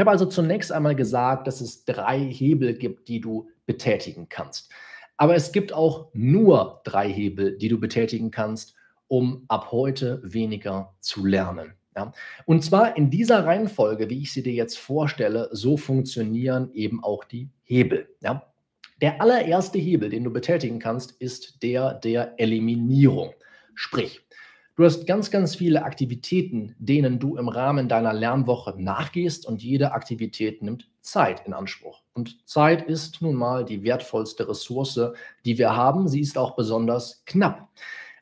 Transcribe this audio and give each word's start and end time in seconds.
Ich 0.00 0.02
habe 0.02 0.12
also 0.12 0.24
zunächst 0.24 0.72
einmal 0.72 0.94
gesagt, 0.94 1.46
dass 1.46 1.60
es 1.60 1.84
drei 1.84 2.20
Hebel 2.20 2.72
gibt, 2.72 3.08
die 3.08 3.20
du 3.20 3.50
betätigen 3.66 4.30
kannst. 4.30 4.72
Aber 5.18 5.34
es 5.34 5.52
gibt 5.52 5.74
auch 5.74 6.08
nur 6.14 6.80
drei 6.84 7.12
Hebel, 7.12 7.58
die 7.58 7.68
du 7.68 7.78
betätigen 7.78 8.30
kannst, 8.30 8.74
um 9.08 9.44
ab 9.48 9.72
heute 9.72 10.22
weniger 10.24 10.94
zu 11.00 11.26
lernen. 11.26 11.74
Ja? 11.94 12.12
Und 12.46 12.64
zwar 12.64 12.96
in 12.96 13.10
dieser 13.10 13.44
Reihenfolge, 13.44 14.08
wie 14.08 14.22
ich 14.22 14.32
sie 14.32 14.42
dir 14.42 14.54
jetzt 14.54 14.78
vorstelle, 14.78 15.50
so 15.52 15.76
funktionieren 15.76 16.72
eben 16.72 17.04
auch 17.04 17.24
die 17.24 17.50
Hebel. 17.64 18.08
Ja? 18.22 18.50
Der 19.02 19.20
allererste 19.20 19.78
Hebel, 19.78 20.08
den 20.08 20.24
du 20.24 20.30
betätigen 20.32 20.78
kannst, 20.78 21.12
ist 21.20 21.62
der 21.62 21.92
der 21.92 22.36
Eliminierung. 22.38 23.34
Sprich, 23.74 24.22
du 24.80 24.86
hast 24.86 25.06
ganz, 25.06 25.30
ganz 25.30 25.56
viele 25.56 25.84
Aktivitäten, 25.84 26.74
denen 26.78 27.18
du 27.18 27.36
im 27.36 27.50
Rahmen 27.50 27.86
deiner 27.86 28.14
Lernwoche 28.14 28.74
nachgehst 28.78 29.44
und 29.44 29.62
jede 29.62 29.92
Aktivität 29.92 30.62
nimmt 30.62 30.88
Zeit 31.02 31.46
in 31.46 31.52
Anspruch. 31.52 32.02
Und 32.14 32.48
Zeit 32.48 32.88
ist 32.88 33.20
nun 33.20 33.34
mal 33.34 33.66
die 33.66 33.82
wertvollste 33.82 34.48
Ressource, 34.48 34.98
die 35.44 35.58
wir 35.58 35.76
haben. 35.76 36.08
Sie 36.08 36.20
ist 36.20 36.38
auch 36.38 36.56
besonders 36.56 37.22
knapp. 37.26 37.68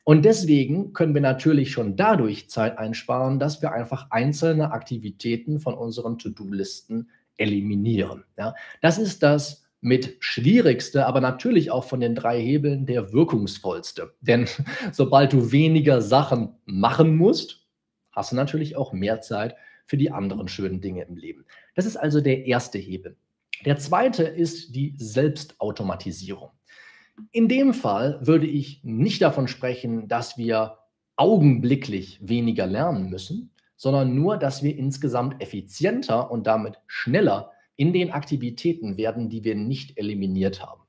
Und 0.03 0.25
deswegen 0.25 0.91
können 0.91 1.13
wir 1.13 1.21
natürlich 1.21 1.71
schon 1.71 1.95
dadurch 1.95 2.49
Zeit 2.49 2.77
einsparen, 2.77 3.39
dass 3.39 3.61
wir 3.61 3.71
einfach 3.71 4.11
einzelne 4.11 4.73
Aktivitäten 4.73 5.61
von 5.61 5.75
unseren 5.75 6.17
To-Do-Listen 6.17 7.09
eliminieren. 7.37 8.25
Ja, 8.37 8.53
das 8.81 8.97
ist 8.97 9.23
das 9.23 9.68
mit 9.81 10.17
schwierigste, 10.19 11.05
aber 11.05 11.21
natürlich 11.21 11.71
auch 11.71 11.85
von 11.85 11.99
den 11.99 12.15
drei 12.15 12.41
Hebeln 12.41 12.85
der 12.85 13.13
wirkungsvollste. 13.13 14.13
Denn 14.21 14.47
sobald 14.91 15.33
du 15.33 15.51
weniger 15.51 16.01
Sachen 16.01 16.55
machen 16.65 17.15
musst, 17.15 17.67
hast 18.11 18.31
du 18.31 18.35
natürlich 18.35 18.75
auch 18.75 18.91
mehr 18.91 19.21
Zeit 19.21 19.55
für 19.85 19.97
die 19.97 20.11
anderen 20.11 20.47
schönen 20.47 20.81
Dinge 20.81 21.03
im 21.03 21.15
Leben. 21.15 21.45
Das 21.75 21.85
ist 21.85 21.97
also 21.97 22.21
der 22.21 22.45
erste 22.45 22.77
Hebel. 22.77 23.17
Der 23.65 23.77
zweite 23.77 24.23
ist 24.23 24.75
die 24.75 24.93
Selbstautomatisierung. 24.97 26.51
In 27.31 27.47
dem 27.47 27.73
Fall 27.73 28.19
würde 28.21 28.47
ich 28.47 28.81
nicht 28.83 29.21
davon 29.21 29.47
sprechen, 29.47 30.07
dass 30.07 30.37
wir 30.37 30.77
augenblicklich 31.17 32.19
weniger 32.21 32.65
lernen 32.65 33.09
müssen, 33.09 33.51
sondern 33.75 34.15
nur, 34.15 34.37
dass 34.37 34.63
wir 34.63 34.77
insgesamt 34.77 35.41
effizienter 35.41 36.31
und 36.31 36.47
damit 36.47 36.79
schneller 36.87 37.51
in 37.79 37.93
den 37.93 38.11
Aktivitäten 38.11 38.97
werden, 38.97 39.29
die 39.29 39.45
wir 39.45 39.55
nicht 39.55 39.97
eliminiert 39.97 40.61
haben. 40.61 40.81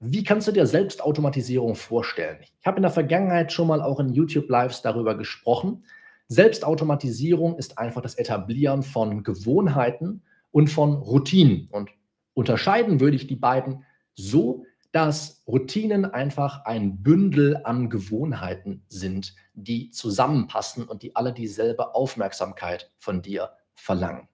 Wie 0.00 0.24
kannst 0.24 0.48
du 0.48 0.52
dir 0.52 0.66
Selbstautomatisierung 0.66 1.76
vorstellen? 1.76 2.38
Ich 2.40 2.66
habe 2.66 2.78
in 2.78 2.82
der 2.82 2.90
Vergangenheit 2.90 3.52
schon 3.52 3.68
mal 3.68 3.80
auch 3.80 4.00
in 4.00 4.12
YouTube 4.12 4.50
Lives 4.50 4.82
darüber 4.82 5.16
gesprochen. 5.16 5.84
Selbstautomatisierung 6.26 7.56
ist 7.58 7.78
einfach 7.78 8.02
das 8.02 8.16
Etablieren 8.16 8.82
von 8.82 9.22
Gewohnheiten 9.22 10.22
und 10.50 10.66
von 10.66 10.94
Routinen. 10.94 11.68
Und 11.70 11.90
unterscheiden 12.34 12.98
würde 12.98 13.14
ich 13.14 13.28
die 13.28 13.36
beiden 13.36 13.84
so, 14.16 14.64
dass 14.90 15.44
Routinen 15.46 16.04
einfach 16.04 16.64
ein 16.64 17.04
Bündel 17.04 17.60
an 17.62 17.88
Gewohnheiten 17.88 18.82
sind, 18.88 19.36
die 19.54 19.90
zusammenpassen 19.90 20.88
und 20.88 21.04
die 21.04 21.14
alle 21.14 21.32
dieselbe 21.32 21.94
Aufmerksamkeit 21.94 22.90
von 22.98 23.22
dir 23.22 23.50
verlangen. 23.76 24.26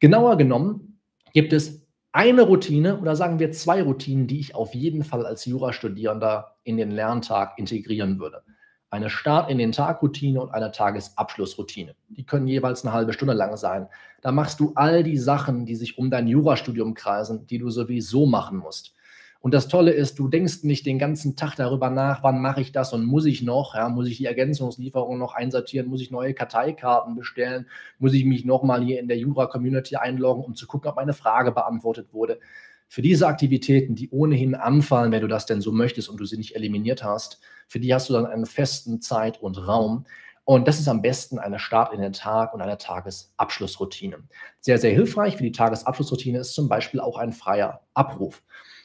Genauer 0.00 0.36
genommen 0.36 0.91
gibt 1.32 1.52
es 1.52 1.86
eine 2.12 2.42
Routine 2.42 2.98
oder 2.98 3.16
sagen 3.16 3.38
wir 3.38 3.52
zwei 3.52 3.82
Routinen, 3.82 4.26
die 4.26 4.40
ich 4.40 4.54
auf 4.54 4.74
jeden 4.74 5.02
Fall 5.02 5.24
als 5.24 5.46
Jurastudierender 5.46 6.56
in 6.62 6.76
den 6.76 6.90
Lerntag 6.90 7.58
integrieren 7.58 8.18
würde. 8.20 8.42
Eine 8.90 9.08
Start 9.08 9.50
in 9.50 9.56
den 9.56 9.72
Tag 9.72 10.02
Routine 10.02 10.42
und 10.42 10.50
eine 10.50 10.70
Tagesabschlussroutine. 10.70 11.94
Die 12.10 12.26
können 12.26 12.46
jeweils 12.46 12.84
eine 12.84 12.92
halbe 12.92 13.14
Stunde 13.14 13.32
lang 13.32 13.56
sein. 13.56 13.88
Da 14.20 14.32
machst 14.32 14.60
du 14.60 14.72
all 14.74 15.02
die 15.02 15.16
Sachen, 15.16 15.64
die 15.64 15.76
sich 15.76 15.96
um 15.96 16.10
dein 16.10 16.28
Jurastudium 16.28 16.92
kreisen, 16.92 17.46
die 17.46 17.56
du 17.56 17.70
sowieso 17.70 18.26
machen 18.26 18.58
musst. 18.58 18.94
Und 19.42 19.52
das 19.52 19.66
Tolle 19.66 19.90
ist, 19.90 20.20
du 20.20 20.28
denkst 20.28 20.62
nicht 20.62 20.86
den 20.86 21.00
ganzen 21.00 21.34
Tag 21.34 21.56
darüber 21.56 21.90
nach, 21.90 22.22
wann 22.22 22.40
mache 22.40 22.60
ich 22.60 22.70
das 22.70 22.92
und 22.92 23.04
muss 23.04 23.24
ich 23.24 23.42
noch, 23.42 23.74
ja, 23.74 23.88
muss 23.88 24.06
ich 24.06 24.18
die 24.18 24.26
Ergänzungslieferung 24.26 25.18
noch 25.18 25.34
einsortieren, 25.34 25.88
muss 25.88 26.00
ich 26.00 26.12
neue 26.12 26.32
Karteikarten 26.32 27.16
bestellen, 27.16 27.66
muss 27.98 28.14
ich 28.14 28.24
mich 28.24 28.44
nochmal 28.44 28.84
hier 28.84 29.00
in 29.00 29.08
der 29.08 29.18
Jura-Community 29.18 29.96
einloggen, 29.96 30.44
um 30.44 30.54
zu 30.54 30.68
gucken, 30.68 30.88
ob 30.88 30.94
meine 30.94 31.12
Frage 31.12 31.50
beantwortet 31.50 32.12
wurde. 32.12 32.38
Für 32.86 33.02
diese 33.02 33.26
Aktivitäten, 33.26 33.96
die 33.96 34.10
ohnehin 34.10 34.54
anfallen, 34.54 35.10
wenn 35.10 35.22
du 35.22 35.28
das 35.28 35.44
denn 35.44 35.60
so 35.60 35.72
möchtest 35.72 36.08
und 36.08 36.20
du 36.20 36.24
sie 36.24 36.36
nicht 36.36 36.54
eliminiert 36.54 37.02
hast, 37.02 37.40
für 37.66 37.80
die 37.80 37.92
hast 37.92 38.08
du 38.08 38.12
dann 38.12 38.26
einen 38.26 38.46
festen 38.46 39.00
Zeit 39.00 39.42
und 39.42 39.66
Raum. 39.66 40.06
Und 40.44 40.68
das 40.68 40.78
ist 40.78 40.86
am 40.86 41.02
besten 41.02 41.40
eine 41.40 41.58
Start 41.58 41.92
in 41.92 42.00
den 42.00 42.12
Tag 42.12 42.54
und 42.54 42.60
eine 42.60 42.78
Tagesabschlussroutine. 42.78 44.18
Sehr, 44.60 44.78
sehr 44.78 44.92
hilfreich 44.92 45.36
für 45.36 45.42
die 45.42 45.52
Tagesabschlussroutine 45.52 46.38
ist 46.38 46.54
zum 46.54 46.68
Beispiel 46.68 47.00
auch 47.00 47.16
ein 47.16 47.32
freier 47.32 47.80
Abruf. 47.94 48.42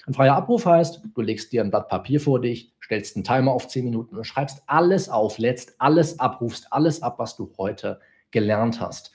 Ein 0.07 0.13
freier 0.13 0.37
Abruf 0.37 0.65
heißt, 0.65 1.01
du 1.13 1.21
legst 1.21 1.51
dir 1.51 1.61
ein 1.61 1.69
Blatt 1.69 1.89
Papier 1.89 2.21
vor 2.21 2.39
dich, 2.39 2.73
stellst 2.81 3.17
einen 3.17 3.25
Timer 3.25 3.51
auf 3.51 3.67
10 3.67 3.83
Minuten 3.83 4.15
und 4.15 4.23
schreibst 4.23 4.63
alles 4.65 5.09
auf, 5.09 5.37
lädst 5.37 5.75
alles 5.79 6.17
ab, 6.21 6.39
rufst 6.39 6.71
alles 6.71 7.01
ab, 7.01 7.19
was 7.19 7.35
du 7.35 7.51
heute 7.57 7.99
gelernt 8.31 8.79
hast. 8.79 9.11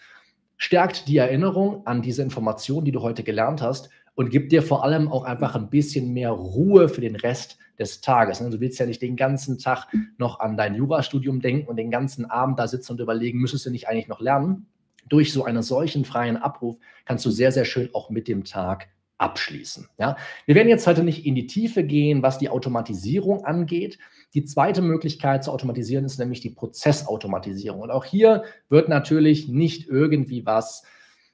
Stärkt 0.59 1.09
die 1.09 1.17
Erinnerung 1.17 1.87
an 1.87 2.03
diese 2.03 2.23
Informationen, 2.23 2.85
die 2.85 2.93
du 2.93 3.01
heute 3.01 3.23
gelernt 3.23 3.63
hast 3.63 3.89
und 4.17 4.29
gibt 4.29 4.53
dir 4.53 4.63
vor 4.63 4.85
allem 4.85 5.11
auch 5.11 5.25
einfach 5.25 5.55
ein 5.55 5.71
bisschen 5.71 6.13
mehr 6.13 6.31
Ruhe 6.31 6.91
für 6.91 7.01
den 7.01 7.17
Rest 7.17 7.57
des 7.79 8.03
Tages. 8.03 8.41
Du 8.41 8.61
willst 8.61 8.79
ja 8.79 8.85
nicht 8.85 9.01
den 9.01 9.17
ganzen 9.17 9.59
Tag 9.59 9.87
noch 10.19 10.41
an 10.41 10.59
dein 10.59 10.75
Jurastudium 10.75 11.41
denken 11.41 11.69
und 11.69 11.77
den 11.77 11.91
ganzen 11.91 12.27
Abend 12.27 12.59
da 12.59 12.69
sitzen 12.69 12.93
und 12.93 13.01
überlegen, 13.01 13.39
müsstest 13.41 13.65
du 13.65 13.71
nicht 13.71 13.89
eigentlich 13.89 14.09
noch 14.09 14.21
lernen? 14.21 14.67
Durch 15.09 15.33
so 15.33 15.45
einen 15.45 15.63
solchen 15.63 16.05
freien 16.05 16.37
Abruf 16.37 16.77
kannst 17.07 17.25
du 17.25 17.31
sehr, 17.31 17.51
sehr 17.51 17.65
schön 17.65 17.89
auch 17.95 18.11
mit 18.11 18.29
dem 18.29 18.45
Tag 18.45 18.89
abschließen. 19.19 19.89
Ja? 19.99 20.17
Wir 20.47 20.55
werden 20.55 20.69
jetzt 20.69 20.87
heute 20.87 21.05
nicht 21.05 21.25
in 21.27 21.35
die 21.35 21.47
Tiefe 21.47 21.85
gehen, 21.85 22.23
was 22.23 22.39
die 22.39 22.49
Automatisierung 22.49 23.45
angeht. 23.45 23.99
Die 24.35 24.45
zweite 24.45 24.83
Möglichkeit 24.83 25.45
zu 25.45 25.53
automatisieren 25.53 26.05
ist 26.05 26.19
nämlich 26.19 26.41
die 26.41 26.51
Prozessautomatisierung. 26.51 27.81
Und 27.81 27.91
auch 27.91 28.05
hier 28.05 28.45
wird 28.69 28.89
natürlich 28.89 29.49
nicht 29.49 29.89
irgendwie 29.89 30.47
was 30.47 30.83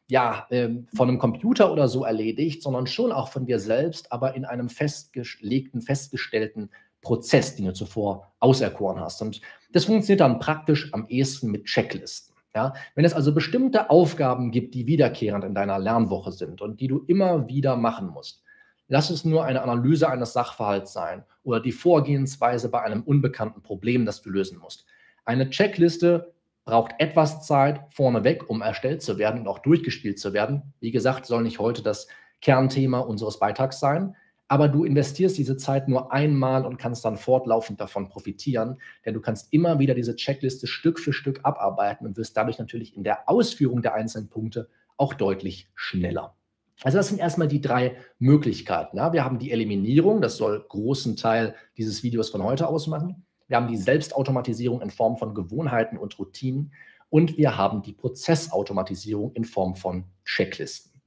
ja, 0.09 0.47
ähm, 0.50 0.87
von 0.94 1.09
einem 1.09 1.19
Computer 1.19 1.71
oder 1.71 1.87
so 1.87 2.05
erledigt, 2.05 2.62
sondern 2.62 2.87
schon 2.87 3.12
auch 3.12 3.28
von 3.28 3.44
dir 3.44 3.61
selbst, 3.61 4.11
aber 4.11 4.34
in 4.34 4.47
einem 4.47 4.71
festgelegten, 4.71 5.83
festgestellten 5.83 6.71
Prozess, 7.03 7.56
den 7.56 7.67
du 7.67 7.72
zuvor 7.75 8.33
auserkoren 8.41 9.00
hast. 9.00 9.21
Und 9.21 9.41
das 9.72 9.84
funktioniert 9.84 10.21
dann 10.21 10.38
praktisch 10.38 10.93
am 10.94 11.06
ehesten 11.09 11.50
mit 11.50 11.67
Checklisten. 11.67 12.34
Ja, 12.55 12.73
wenn 12.95 13.05
es 13.05 13.13
also 13.15 13.35
bestimmte 13.35 13.91
Aufgaben 13.91 14.51
gibt, 14.51 14.75
die 14.75 14.87
wiederkehrend 14.87 15.45
in 15.45 15.55
deiner 15.55 15.79
Lernwoche 15.79 16.33
sind 16.33 16.61
und 16.61 16.81
die 16.81 16.89
du 16.89 17.05
immer 17.07 17.49
wieder 17.49 17.77
machen 17.77 18.09
musst, 18.09 18.43
lass 18.89 19.11
es 19.11 19.25
nur 19.25 19.45
eine 19.45 19.63
Analyse 19.63 20.09
eines 20.09 20.33
Sachverhalts 20.33 20.93
sein 20.93 21.25
oder 21.43 21.61
die 21.61 21.73
Vorgehensweise 21.73 22.71
bei 22.71 22.83
einem 22.83 23.03
unbekannten 23.03 23.63
Problem, 23.63 24.07
das 24.07 24.23
du 24.23 24.31
lösen 24.31 24.59
musst. 24.59 24.87
Eine 25.25 25.51
Checkliste 25.51 26.33
braucht 26.65 26.93
etwas 26.99 27.47
Zeit 27.47 27.81
vorneweg, 27.91 28.49
um 28.49 28.63
erstellt 28.63 29.03
zu 29.03 29.19
werden 29.19 29.41
und 29.41 29.49
auch 29.49 29.59
durchgespielt 29.61 30.19
zu 30.19 30.33
werden. 30.33 30.75
Wie 30.81 30.91
gesagt, 30.91 31.27
soll 31.27 31.43
nicht 31.43 31.59
heute 31.59 31.83
das 31.83 32.09
Kernthema 32.41 33.01
unseres 33.01 33.39
Beitrags 33.39 33.81
sein 33.81 34.17
aber 34.49 34.69
du 34.69 34.85
investierst 34.85 35.37
diese 35.37 35.57
Zeit 35.57 35.89
nur 35.89 36.11
einmal 36.11 36.65
und 36.65 36.79
kannst 36.79 37.05
dann 37.05 37.19
fortlaufend 37.19 37.81
davon 37.81 38.09
profitieren, 38.09 38.81
denn 39.05 39.15
du 39.15 39.21
kannst 39.21 39.53
immer 39.53 39.79
wieder 39.79 39.95
diese 39.95 40.17
Checkliste 40.17 40.67
Stück 40.67 40.99
für 40.99 41.13
Stück 41.13 41.41
abarbeiten 41.45 42.07
und 42.07 42.17
wirst 42.17 42.37
dadurch 42.37 42.59
natürlich 42.59 42.97
in 42.97 43.05
der 43.05 43.29
Ausführung 43.29 43.83
der 43.83 43.95
einzelnen 43.95 44.29
Punkte 44.29 44.69
auch 44.97 45.15
deutlich 45.15 45.69
schneller. 45.75 46.35
Also 46.83 46.97
das 46.97 47.09
sind 47.09 47.19
erstmal 47.19 47.49
die 47.49 47.61
drei 47.61 47.97
Möglichkeiten. 48.19 48.97
Ja. 48.97 49.13
Wir 49.13 49.25
haben 49.25 49.39
die 49.39 49.51
Eliminierung, 49.51 50.21
das 50.21 50.37
soll 50.37 50.65
großen 50.69 51.17
Teil 51.17 51.55
dieses 51.77 52.03
Videos 52.03 52.31
von 52.31 52.43
heute 52.43 52.69
ausmachen. 52.69 53.27
Wir 53.49 53.57
haben 53.57 53.69
die 53.69 53.77
Selbstautomatisierung 53.77 54.81
in 54.81 54.91
Form 54.91 55.17
von 55.17 55.35
Gewohnheiten 55.35 55.99
und 55.99 56.19
Routinen 56.19 56.73
und 57.11 57.37
wir 57.37 57.57
haben 57.57 57.83
die 57.83 57.93
Prozessautomatisierung 57.93 59.33
in 59.33 59.45
Form 59.45 59.75
von 59.75 60.05
Checklisten. 60.25 60.98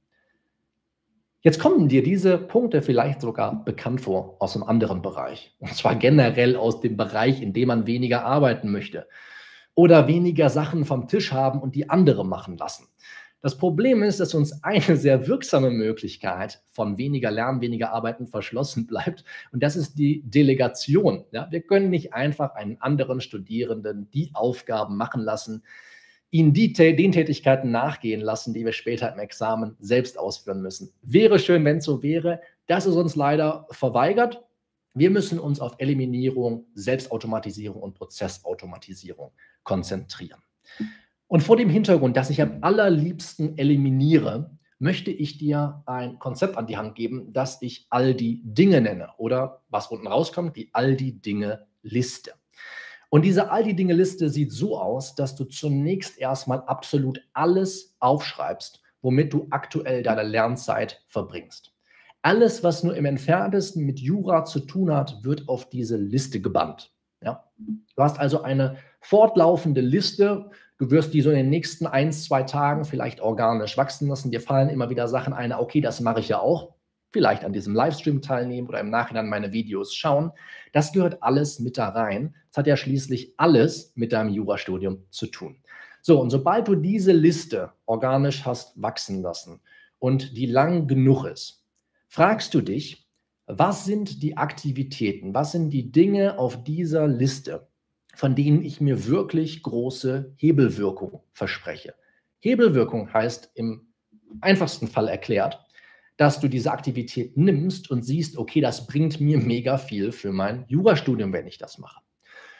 Jetzt 1.44 1.58
kommen 1.58 1.88
dir 1.88 2.04
diese 2.04 2.38
Punkte 2.38 2.82
vielleicht 2.82 3.20
sogar 3.20 3.64
bekannt 3.64 4.02
vor 4.02 4.36
aus 4.38 4.54
einem 4.54 4.62
anderen 4.62 5.02
Bereich. 5.02 5.56
Und 5.58 5.74
zwar 5.74 5.96
generell 5.96 6.54
aus 6.54 6.80
dem 6.80 6.96
Bereich, 6.96 7.42
in 7.42 7.52
dem 7.52 7.66
man 7.66 7.88
weniger 7.88 8.24
arbeiten 8.24 8.70
möchte. 8.70 9.08
Oder 9.74 10.06
weniger 10.06 10.50
Sachen 10.50 10.84
vom 10.84 11.08
Tisch 11.08 11.32
haben 11.32 11.60
und 11.60 11.74
die 11.74 11.90
andere 11.90 12.24
machen 12.24 12.56
lassen. 12.56 12.86
Das 13.40 13.58
Problem 13.58 14.04
ist, 14.04 14.20
dass 14.20 14.34
uns 14.34 14.62
eine 14.62 14.96
sehr 14.96 15.26
wirksame 15.26 15.70
Möglichkeit 15.70 16.62
von 16.70 16.96
weniger 16.96 17.32
Lernen, 17.32 17.60
weniger 17.60 17.90
Arbeiten 17.90 18.28
verschlossen 18.28 18.86
bleibt. 18.86 19.24
Und 19.50 19.64
das 19.64 19.74
ist 19.74 19.98
die 19.98 20.22
Delegation. 20.22 21.24
Ja, 21.32 21.48
wir 21.50 21.62
können 21.62 21.90
nicht 21.90 22.14
einfach 22.14 22.54
einen 22.54 22.80
anderen 22.80 23.20
Studierenden 23.20 24.08
die 24.12 24.30
Aufgaben 24.32 24.96
machen 24.96 25.22
lassen, 25.22 25.64
ihnen 26.32 26.54
die, 26.54 26.72
den 26.72 27.12
Tätigkeiten 27.12 27.70
nachgehen 27.70 28.22
lassen, 28.22 28.54
die 28.54 28.64
wir 28.64 28.72
später 28.72 29.12
im 29.12 29.18
Examen 29.18 29.76
selbst 29.78 30.18
ausführen 30.18 30.62
müssen. 30.62 30.92
Wäre 31.02 31.38
schön, 31.38 31.64
wenn 31.64 31.76
es 31.76 31.84
so 31.84 32.02
wäre. 32.02 32.40
Das 32.66 32.86
ist 32.86 32.94
uns 32.94 33.14
leider 33.14 33.66
verweigert. 33.70 34.42
Wir 34.94 35.10
müssen 35.10 35.38
uns 35.38 35.60
auf 35.60 35.74
Eliminierung, 35.78 36.64
Selbstautomatisierung 36.74 37.82
und 37.82 37.94
Prozessautomatisierung 37.94 39.30
konzentrieren. 39.62 40.40
Und 41.28 41.42
vor 41.42 41.56
dem 41.56 41.68
Hintergrund, 41.68 42.16
dass 42.16 42.30
ich 42.30 42.40
am 42.40 42.58
allerliebsten 42.62 43.58
eliminiere, 43.58 44.50
möchte 44.78 45.10
ich 45.10 45.36
dir 45.36 45.82
ein 45.86 46.18
Konzept 46.18 46.56
an 46.56 46.66
die 46.66 46.78
Hand 46.78 46.94
geben, 46.94 47.32
das 47.32 47.60
ich 47.60 47.86
all 47.90 48.14
die 48.14 48.40
Dinge 48.42 48.80
nenne 48.80 49.10
oder 49.18 49.62
was 49.68 49.88
unten 49.88 50.06
rauskommt, 50.06 50.56
die 50.56 50.70
all 50.72 50.96
die 50.96 51.20
Dinge 51.20 51.66
Liste. 51.82 52.32
Und 53.14 53.26
diese 53.26 53.50
all 53.50 53.62
die 53.62 53.76
Dinge 53.76 53.92
Liste 53.92 54.30
sieht 54.30 54.52
so 54.52 54.78
aus, 54.78 55.14
dass 55.14 55.34
du 55.34 55.44
zunächst 55.44 56.18
erstmal 56.18 56.62
absolut 56.62 57.20
alles 57.34 57.94
aufschreibst, 58.00 58.80
womit 59.02 59.34
du 59.34 59.48
aktuell 59.50 60.02
deine 60.02 60.22
Lernzeit 60.22 61.04
verbringst. 61.08 61.74
Alles, 62.22 62.64
was 62.64 62.82
nur 62.82 62.96
im 62.96 63.04
entferntesten 63.04 63.84
mit 63.84 64.00
Jura 64.00 64.46
zu 64.46 64.60
tun 64.60 64.94
hat, 64.94 65.22
wird 65.24 65.46
auf 65.50 65.68
diese 65.68 65.98
Liste 65.98 66.40
gebannt. 66.40 66.90
Ja? 67.20 67.44
Du 67.58 68.02
hast 68.02 68.18
also 68.18 68.44
eine 68.44 68.78
fortlaufende 69.02 69.82
Liste. 69.82 70.48
Du 70.78 70.90
wirst 70.90 71.12
die 71.12 71.20
so 71.20 71.28
in 71.28 71.36
den 71.36 71.50
nächsten 71.50 71.86
ein, 71.86 72.12
zwei 72.12 72.44
Tagen 72.44 72.86
vielleicht 72.86 73.20
organisch 73.20 73.76
wachsen 73.76 74.08
lassen. 74.08 74.30
Dir 74.30 74.40
fallen 74.40 74.70
immer 74.70 74.88
wieder 74.88 75.06
Sachen 75.06 75.34
ein, 75.34 75.52
okay, 75.52 75.82
das 75.82 76.00
mache 76.00 76.20
ich 76.20 76.30
ja 76.30 76.40
auch. 76.40 76.72
Vielleicht 77.12 77.44
an 77.44 77.52
diesem 77.52 77.74
Livestream 77.74 78.22
teilnehmen 78.22 78.68
oder 78.68 78.80
im 78.80 78.90
Nachhinein 78.90 79.28
meine 79.28 79.52
Videos 79.52 79.94
schauen. 79.94 80.32
Das 80.72 80.92
gehört 80.92 81.22
alles 81.22 81.58
mit 81.60 81.76
da 81.76 81.90
rein. 81.90 82.34
Das 82.48 82.58
hat 82.58 82.66
ja 82.66 82.76
schließlich 82.76 83.34
alles 83.36 83.92
mit 83.94 84.12
deinem 84.12 84.30
Jurastudium 84.30 85.04
zu 85.10 85.26
tun. 85.26 85.56
So, 86.00 86.20
und 86.20 86.30
sobald 86.30 86.68
du 86.68 86.74
diese 86.74 87.12
Liste 87.12 87.72
organisch 87.86 88.44
hast 88.44 88.80
wachsen 88.80 89.22
lassen 89.22 89.60
und 89.98 90.36
die 90.36 90.46
lang 90.46 90.88
genug 90.88 91.26
ist, 91.26 91.64
fragst 92.08 92.54
du 92.54 92.60
dich, 92.60 93.08
was 93.46 93.84
sind 93.84 94.22
die 94.22 94.36
Aktivitäten, 94.36 95.34
was 95.34 95.52
sind 95.52 95.70
die 95.70 95.92
Dinge 95.92 96.38
auf 96.38 96.64
dieser 96.64 97.06
Liste, 97.06 97.68
von 98.14 98.34
denen 98.34 98.62
ich 98.62 98.80
mir 98.80 99.06
wirklich 99.06 99.62
große 99.62 100.32
Hebelwirkung 100.36 101.22
verspreche. 101.32 101.94
Hebelwirkung 102.40 103.12
heißt 103.12 103.52
im 103.54 103.92
einfachsten 104.40 104.88
Fall 104.88 105.08
erklärt, 105.08 105.60
dass 106.16 106.40
du 106.40 106.48
diese 106.48 106.72
Aktivität 106.72 107.36
nimmst 107.36 107.90
und 107.90 108.02
siehst, 108.02 108.36
okay, 108.36 108.60
das 108.60 108.86
bringt 108.86 109.20
mir 109.20 109.38
mega 109.38 109.78
viel 109.78 110.12
für 110.12 110.32
mein 110.32 110.64
Jurastudium, 110.68 111.32
wenn 111.32 111.46
ich 111.46 111.58
das 111.58 111.78
mache. 111.78 112.00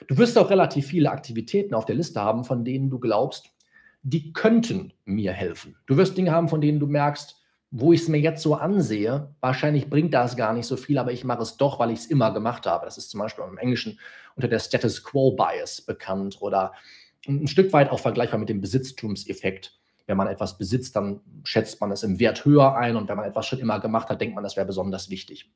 Du 0.08 0.16
wirst 0.16 0.36
auch 0.36 0.50
relativ 0.50 0.86
viele 0.86 1.10
Aktivitäten 1.10 1.74
auf 1.74 1.84
der 1.84 1.94
Liste 1.94 2.20
haben, 2.20 2.44
von 2.44 2.64
denen 2.64 2.90
du 2.90 2.98
glaubst, 2.98 3.50
die 4.02 4.32
könnten 4.32 4.92
mir 5.04 5.32
helfen. 5.32 5.76
Du 5.86 5.96
wirst 5.96 6.16
Dinge 6.16 6.32
haben, 6.32 6.48
von 6.48 6.60
denen 6.60 6.80
du 6.80 6.86
merkst, 6.86 7.40
wo 7.70 7.92
ich 7.92 8.02
es 8.02 8.08
mir 8.08 8.18
jetzt 8.18 8.42
so 8.42 8.54
ansehe, 8.54 9.34
wahrscheinlich 9.40 9.88
bringt 9.88 10.12
das 10.12 10.36
gar 10.36 10.52
nicht 10.52 10.66
so 10.66 10.76
viel, 10.76 10.98
aber 10.98 11.12
ich 11.12 11.24
mache 11.24 11.42
es 11.42 11.56
doch, 11.56 11.78
weil 11.78 11.90
ich 11.90 12.00
es 12.00 12.06
immer 12.06 12.32
gemacht 12.32 12.66
habe. 12.66 12.84
Das 12.84 12.98
ist 12.98 13.10
zum 13.10 13.20
Beispiel 13.20 13.44
im 13.48 13.56
Englischen 13.56 13.98
unter 14.36 14.48
der 14.48 14.58
Status 14.58 15.02
Quo 15.02 15.32
Bias 15.32 15.80
bekannt 15.80 16.38
oder 16.40 16.72
ein 17.26 17.46
Stück 17.46 17.72
weit 17.72 17.90
auch 17.90 18.00
vergleichbar 18.00 18.38
mit 18.38 18.50
dem 18.50 18.60
Besitztumseffekt. 18.60 19.78
Wenn 20.06 20.16
man 20.16 20.26
etwas 20.26 20.58
besitzt, 20.58 20.96
dann 20.96 21.20
schätzt 21.44 21.80
man 21.80 21.90
es 21.92 22.02
im 22.02 22.18
Wert 22.18 22.44
höher 22.44 22.76
ein 22.76 22.96
und 22.96 23.08
wenn 23.08 23.16
man 23.16 23.26
etwas 23.26 23.46
schon 23.46 23.58
immer 23.58 23.80
gemacht 23.80 24.08
hat, 24.08 24.20
denkt 24.20 24.34
man, 24.34 24.44
das 24.44 24.56
wäre 24.56 24.66
besonders 24.66 25.10
wichtig. 25.10 25.50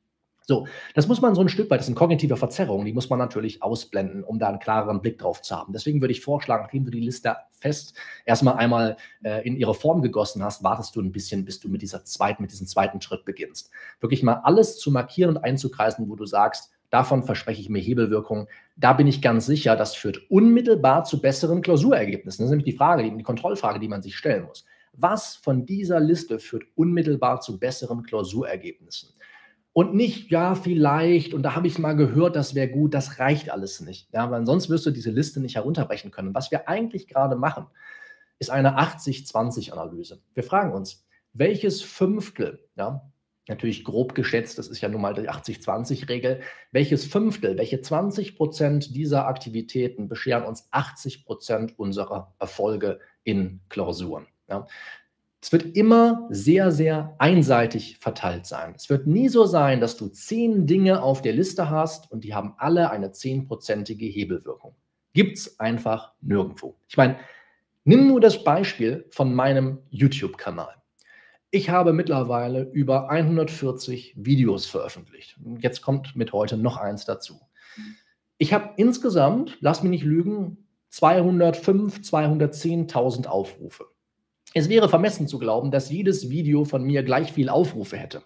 So, 0.49 0.65
das 0.93 1.09
muss 1.09 1.19
man 1.19 1.35
so 1.35 1.41
ein 1.41 1.49
Stück 1.49 1.69
weit, 1.69 1.79
das 1.79 1.87
sind 1.87 1.95
kognitive 1.95 2.37
Verzerrungen, 2.37 2.85
die 2.85 2.93
muss 2.93 3.09
man 3.09 3.19
natürlich 3.19 3.61
ausblenden, 3.61 4.23
um 4.23 4.39
da 4.39 4.47
einen 4.47 4.59
klareren 4.59 5.01
Blick 5.01 5.17
drauf 5.17 5.41
zu 5.41 5.53
haben. 5.53 5.73
Deswegen 5.73 5.99
würde 5.99 6.13
ich 6.13 6.21
vorschlagen, 6.21 6.63
nachdem 6.63 6.85
du 6.85 6.91
die 6.91 7.01
Liste 7.01 7.35
fest 7.51 7.93
erstmal 8.25 8.55
einmal 8.55 8.95
äh, 9.23 9.45
in 9.45 9.57
ihre 9.57 9.73
Form 9.73 10.01
gegossen 10.01 10.41
hast, 10.41 10.63
wartest 10.63 10.95
du 10.95 11.01
ein 11.01 11.11
bisschen, 11.11 11.43
bis 11.43 11.59
du 11.59 11.67
mit 11.67 11.81
dieser 11.81 12.05
zweiten, 12.05 12.43
mit 12.43 12.53
diesem 12.53 12.65
zweiten 12.65 13.01
Schritt 13.01 13.25
beginnst. 13.25 13.71
Wirklich 13.99 14.23
mal 14.23 14.35
alles 14.35 14.79
zu 14.79 14.89
markieren 14.89 15.35
und 15.35 15.43
einzukreisen, 15.43 16.09
wo 16.09 16.15
du 16.15 16.25
sagst, 16.25 16.71
davon 16.89 17.23
verspreche 17.23 17.61
ich 17.61 17.69
mir 17.69 17.79
Hebelwirkung. 17.79 18.47
Da 18.75 18.93
bin 18.93 19.07
ich 19.07 19.21
ganz 19.21 19.45
sicher, 19.45 19.75
das 19.75 19.95
führt 19.95 20.29
unmittelbar 20.29 21.03
zu 21.03 21.21
besseren 21.21 21.61
Klausurergebnissen. 21.61 22.43
Das 22.43 22.45
ist 22.45 22.51
nämlich 22.51 22.73
die 22.73 22.77
Frage, 22.77 23.03
die, 23.03 23.15
die 23.15 23.23
Kontrollfrage, 23.23 23.79
die 23.79 23.87
man 23.87 24.01
sich 24.01 24.15
stellen 24.15 24.45
muss. 24.45 24.65
Was 24.93 25.35
von 25.35 25.65
dieser 25.65 25.99
Liste 25.99 26.39
führt 26.39 26.63
unmittelbar 26.75 27.41
zu 27.41 27.59
besseren 27.59 28.03
Klausurergebnissen? 28.03 29.09
Und 29.73 29.93
nicht, 29.93 30.31
ja, 30.31 30.55
vielleicht, 30.55 31.35
und 31.35 31.43
da 31.43 31.53
habe 31.53 31.67
ich 31.67 31.77
mal 31.77 31.95
gehört, 31.95 32.35
das 32.35 32.55
wäre 32.55 32.67
gut, 32.67 32.95
das 32.95 33.19
reicht 33.19 33.51
alles 33.51 33.79
nicht. 33.79 34.11
Ja, 34.11 34.31
weil 34.31 34.43
sonst 34.43 34.71
wirst 34.71 34.87
du 34.87 34.91
diese 34.91 35.11
Liste 35.11 35.39
nicht 35.39 35.55
herunterbrechen 35.55 36.09
können. 36.09 36.33
Was 36.33 36.49
wir 36.49 36.67
eigentlich 36.67 37.07
gerade 37.07 37.35
machen, 37.35 37.67
ist 38.39 38.49
eine 38.49 38.79
80-20-Analyse. 38.79 40.19
Wir 40.33 40.43
fragen 40.43 40.73
uns, 40.73 41.05
welches 41.33 41.83
Fünftel, 41.83 42.67
ja, 42.75 43.07
natürlich 43.49 43.83
grob 43.83 44.15
geschätzt, 44.15 44.57
das 44.57 44.67
ist 44.67 44.81
ja 44.81 44.89
nun 44.89 45.01
mal 45.01 45.13
die 45.13 45.29
80-20-Regel, 45.29 46.41
welches 46.71 47.05
Fünftel, 47.05 47.57
welche 47.57 47.81
20 47.81 48.35
Prozent 48.35 48.95
dieser 48.95 49.27
Aktivitäten 49.27 50.07
bescheren 50.07 50.43
uns 50.43 50.67
80 50.71 51.25
Prozent 51.25 51.77
unserer 51.77 52.33
Erfolge 52.39 52.99
in 53.23 53.61
Klausuren. 53.69 54.27
Ja. 54.49 54.67
Es 55.41 55.51
wird 55.51 55.77
immer 55.77 56.27
sehr, 56.29 56.71
sehr 56.71 57.15
einseitig 57.19 57.99
verteilt 57.99 58.45
sein. 58.45 58.73
Es 58.75 58.89
wird 58.89 59.05
nie 59.05 59.29
so 59.29 59.45
sein, 59.45 59.79
dass 59.79 59.95
du 59.95 60.07
zehn 60.07 60.65
Dinge 60.65 61.01
auf 61.03 61.21
der 61.21 61.33
Liste 61.33 61.69
hast 61.69 62.11
und 62.11 62.23
die 62.23 62.33
haben 62.33 62.55
alle 62.57 62.89
eine 62.89 63.11
zehnprozentige 63.11 64.05
Hebelwirkung. 64.07 64.75
Gibt 65.13 65.37
es 65.37 65.59
einfach 65.59 66.13
nirgendwo. 66.21 66.75
Ich 66.87 66.97
meine, 66.97 67.17
nimm 67.83 68.07
nur 68.07 68.19
das 68.19 68.43
Beispiel 68.43 69.05
von 69.11 69.33
meinem 69.33 69.79
YouTube-Kanal. 69.89 70.75
Ich 71.57 71.71
habe 71.71 71.91
mittlerweile 71.91 72.69
über 72.71 73.09
140 73.09 74.13
Videos 74.15 74.67
veröffentlicht. 74.67 75.39
Jetzt 75.57 75.81
kommt 75.81 76.15
mit 76.15 76.31
heute 76.31 76.55
noch 76.55 76.77
eins 76.77 77.05
dazu. 77.05 77.39
Ich 78.37 78.53
habe 78.53 78.75
insgesamt, 78.77 79.57
lass 79.59 79.81
mich 79.81 79.89
nicht 79.89 80.03
lügen, 80.03 80.67
205, 80.89 82.01
210.000 82.01 83.25
Aufrufe. 83.25 83.87
Es 84.53 84.69
wäre 84.69 84.87
vermessen 84.87 85.27
zu 85.27 85.39
glauben, 85.39 85.71
dass 85.71 85.89
jedes 85.89 86.29
Video 86.29 86.63
von 86.63 86.83
mir 86.83 87.01
gleich 87.01 87.33
viel 87.33 87.49
Aufrufe 87.49 87.97
hätte. 87.97 88.21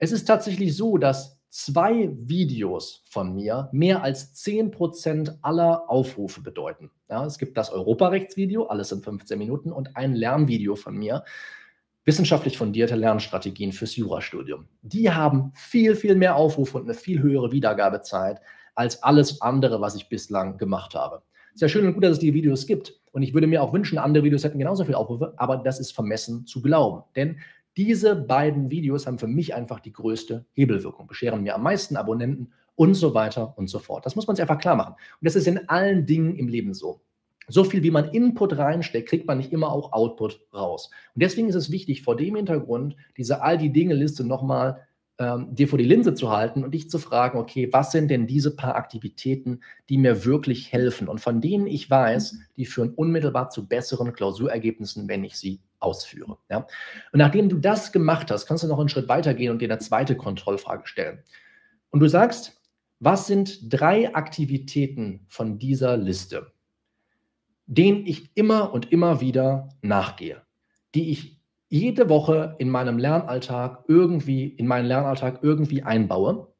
Es 0.00 0.10
ist 0.10 0.24
tatsächlich 0.24 0.76
so, 0.76 0.98
dass 0.98 1.40
zwei 1.50 2.10
Videos 2.18 3.04
von 3.08 3.32
mir 3.32 3.68
mehr 3.70 4.02
als 4.02 4.34
10% 4.34 5.38
aller 5.42 5.88
Aufrufe 5.88 6.40
bedeuten. 6.40 6.90
Ja, 7.08 7.24
es 7.24 7.38
gibt 7.38 7.56
das 7.56 7.70
Europarechtsvideo, 7.70 8.66
alles 8.66 8.90
in 8.90 9.02
15 9.02 9.38
Minuten, 9.38 9.70
und 9.70 9.96
ein 9.96 10.14
Lernvideo 10.14 10.74
von 10.74 10.96
mir, 10.96 11.22
wissenschaftlich 12.10 12.58
fundierte 12.58 12.96
Lernstrategien 12.96 13.70
fürs 13.70 13.94
Jurastudium. 13.94 14.66
Die 14.82 15.12
haben 15.12 15.52
viel, 15.54 15.94
viel 15.94 16.16
mehr 16.16 16.34
Aufrufe 16.34 16.76
und 16.76 16.86
eine 16.86 16.94
viel 16.94 17.22
höhere 17.22 17.52
Wiedergabezeit 17.52 18.40
als 18.74 19.00
alles 19.04 19.40
andere, 19.40 19.80
was 19.80 19.94
ich 19.94 20.08
bislang 20.08 20.58
gemacht 20.58 20.96
habe. 20.96 21.22
Sehr 21.54 21.68
schön 21.68 21.86
und 21.86 21.94
gut, 21.94 22.02
dass 22.02 22.14
es 22.14 22.18
die 22.18 22.34
Videos 22.34 22.66
gibt. 22.66 23.00
Und 23.12 23.22
ich 23.22 23.32
würde 23.32 23.46
mir 23.46 23.62
auch 23.62 23.72
wünschen, 23.72 23.96
andere 23.96 24.24
Videos 24.24 24.42
hätten 24.42 24.58
genauso 24.58 24.84
viel 24.84 24.96
Aufrufe, 24.96 25.34
aber 25.36 25.58
das 25.58 25.78
ist 25.78 25.92
vermessen 25.92 26.46
zu 26.46 26.60
glauben. 26.60 27.04
Denn 27.14 27.38
diese 27.76 28.16
beiden 28.16 28.70
Videos 28.70 29.06
haben 29.06 29.20
für 29.20 29.28
mich 29.28 29.54
einfach 29.54 29.78
die 29.78 29.92
größte 29.92 30.46
Hebelwirkung, 30.54 31.06
bescheren 31.06 31.44
mir 31.44 31.54
am 31.54 31.62
meisten 31.62 31.96
Abonnenten 31.96 32.52
und 32.74 32.94
so 32.94 33.14
weiter 33.14 33.56
und 33.56 33.68
so 33.68 33.78
fort. 33.78 34.04
Das 34.04 34.16
muss 34.16 34.26
man 34.26 34.34
sich 34.34 34.42
einfach 34.42 34.58
klar 34.58 34.74
machen. 34.74 34.94
Und 34.94 35.24
das 35.24 35.36
ist 35.36 35.46
in 35.46 35.68
allen 35.68 36.06
Dingen 36.06 36.34
im 36.34 36.48
Leben 36.48 36.74
so. 36.74 37.02
So 37.50 37.64
viel 37.64 37.82
wie 37.82 37.90
man 37.90 38.10
Input 38.10 38.56
reinsteckt, 38.56 39.08
kriegt 39.08 39.26
man 39.26 39.38
nicht 39.38 39.52
immer 39.52 39.72
auch 39.72 39.92
Output 39.92 40.40
raus. 40.54 40.90
Und 41.14 41.22
deswegen 41.22 41.48
ist 41.48 41.56
es 41.56 41.70
wichtig, 41.70 42.02
vor 42.02 42.16
dem 42.16 42.36
Hintergrund 42.36 42.96
diese 43.16 43.42
all 43.42 43.58
die 43.58 43.72
Dinge-Liste 43.72 44.24
nochmal 44.24 44.86
ähm, 45.20 45.54
dir 45.54 45.68
vor 45.68 45.78
die 45.78 45.84
Linse 45.84 46.14
zu 46.14 46.30
halten 46.30 46.64
und 46.64 46.72
dich 46.72 46.88
zu 46.88 46.98
fragen, 46.98 47.38
okay, 47.38 47.68
was 47.72 47.92
sind 47.92 48.10
denn 48.10 48.26
diese 48.26 48.56
paar 48.56 48.74
Aktivitäten, 48.74 49.60
die 49.90 49.98
mir 49.98 50.24
wirklich 50.24 50.72
helfen 50.72 51.08
und 51.08 51.20
von 51.20 51.42
denen 51.42 51.66
ich 51.66 51.90
weiß, 51.90 52.32
mhm. 52.32 52.38
die 52.56 52.64
führen 52.64 52.94
unmittelbar 52.94 53.50
zu 53.50 53.68
besseren 53.68 54.14
Klausurergebnissen, 54.14 55.08
wenn 55.08 55.22
ich 55.22 55.36
sie 55.36 55.60
ausführe. 55.78 56.38
Ja? 56.48 56.66
Und 57.12 57.18
nachdem 57.18 57.50
du 57.50 57.58
das 57.58 57.92
gemacht 57.92 58.30
hast, 58.30 58.46
kannst 58.46 58.64
du 58.64 58.68
noch 58.68 58.78
einen 58.78 58.88
Schritt 58.88 59.08
weitergehen 59.08 59.52
und 59.52 59.60
dir 59.60 59.70
eine 59.70 59.78
zweite 59.78 60.16
Kontrollfrage 60.16 60.86
stellen. 60.86 61.22
Und 61.90 62.00
du 62.00 62.08
sagst, 62.08 62.58
was 62.98 63.26
sind 63.26 63.72
drei 63.72 64.14
Aktivitäten 64.14 65.26
von 65.28 65.58
dieser 65.58 65.98
Liste, 65.98 66.52
denen 67.70 68.04
ich 68.04 68.32
immer 68.34 68.72
und 68.72 68.90
immer 68.90 69.20
wieder 69.20 69.68
nachgehe, 69.80 70.42
die 70.96 71.12
ich 71.12 71.40
jede 71.68 72.08
Woche 72.08 72.56
in 72.58 72.68
meinem 72.68 72.98
Lernalltag 72.98 73.84
irgendwie, 73.86 74.48
in 74.48 74.66
meinen 74.66 74.86
Lernalltag 74.86 75.38
irgendwie 75.42 75.84
einbaue 75.84 76.52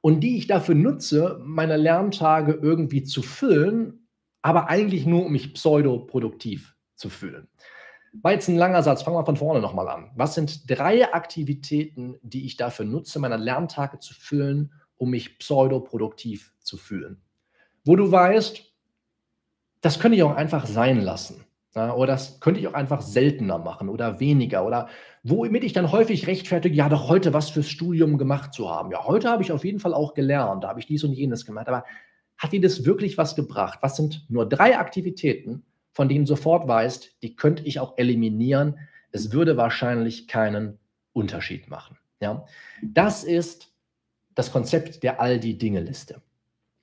und 0.00 0.20
die 0.20 0.38
ich 0.38 0.46
dafür 0.46 0.76
nutze, 0.76 1.40
meine 1.42 1.76
Lerntage 1.76 2.52
irgendwie 2.52 3.02
zu 3.02 3.20
füllen, 3.20 4.06
aber 4.40 4.68
eigentlich 4.68 5.06
nur, 5.06 5.26
um 5.26 5.32
mich 5.32 5.54
pseudoproduktiv 5.54 6.76
zu 6.94 7.10
fühlen. 7.10 7.48
War 8.22 8.30
jetzt 8.32 8.46
ein 8.46 8.56
langer 8.56 8.84
Satz, 8.84 9.02
fangen 9.02 9.16
wir 9.16 9.26
von 9.26 9.36
vorne 9.36 9.60
nochmal 9.60 9.88
an. 9.88 10.12
Was 10.14 10.36
sind 10.36 10.70
drei 10.70 11.12
Aktivitäten, 11.12 12.16
die 12.22 12.46
ich 12.46 12.56
dafür 12.56 12.84
nutze, 12.84 13.18
meine 13.18 13.36
Lerntage 13.36 13.98
zu 13.98 14.14
füllen, 14.14 14.72
um 14.96 15.10
mich 15.10 15.40
pseudoproduktiv 15.40 16.54
zu 16.60 16.76
fühlen? 16.76 17.22
Wo 17.84 17.96
du 17.96 18.12
weißt, 18.12 18.68
das 19.80 20.00
könnte 20.00 20.16
ich 20.16 20.22
auch 20.22 20.36
einfach 20.36 20.66
sein 20.66 21.00
lassen. 21.00 21.44
Ja, 21.74 21.94
oder 21.94 22.12
das 22.12 22.40
könnte 22.40 22.60
ich 22.60 22.66
auch 22.66 22.74
einfach 22.74 23.02
seltener 23.02 23.58
machen 23.58 23.88
oder 23.88 24.20
weniger. 24.20 24.66
Oder 24.66 24.88
womit 25.22 25.64
ich 25.64 25.72
dann 25.72 25.92
häufig 25.92 26.26
rechtfertige, 26.26 26.74
ja, 26.74 26.88
doch 26.88 27.08
heute 27.08 27.32
was 27.32 27.50
fürs 27.50 27.68
Studium 27.68 28.18
gemacht 28.18 28.52
zu 28.52 28.70
haben. 28.70 28.90
Ja, 28.90 29.04
heute 29.04 29.28
habe 29.28 29.42
ich 29.42 29.52
auf 29.52 29.64
jeden 29.64 29.78
Fall 29.78 29.94
auch 29.94 30.14
gelernt, 30.14 30.64
da 30.64 30.68
habe 30.68 30.80
ich 30.80 30.86
dies 30.86 31.04
und 31.04 31.12
jenes 31.12 31.44
gemacht. 31.44 31.68
Aber 31.68 31.84
hat 32.38 32.52
dir 32.52 32.60
das 32.60 32.84
wirklich 32.84 33.18
was 33.18 33.36
gebracht? 33.36 33.80
Was 33.82 33.96
sind 33.96 34.24
nur 34.28 34.48
drei 34.48 34.78
Aktivitäten, 34.78 35.64
von 35.92 36.08
denen 36.08 36.24
du 36.24 36.28
sofort 36.28 36.66
weißt, 36.66 37.22
die 37.22 37.36
könnte 37.36 37.64
ich 37.64 37.80
auch 37.80 37.98
eliminieren, 37.98 38.78
Es 39.10 39.32
würde 39.32 39.56
wahrscheinlich 39.56 40.28
keinen 40.28 40.78
Unterschied 41.12 41.68
machen. 41.68 41.96
Ja? 42.20 42.44
Das 42.82 43.24
ist 43.24 43.72
das 44.34 44.52
Konzept 44.52 45.02
der 45.02 45.20
All 45.20 45.40
die 45.40 45.58
Dinge-Liste. 45.58 46.22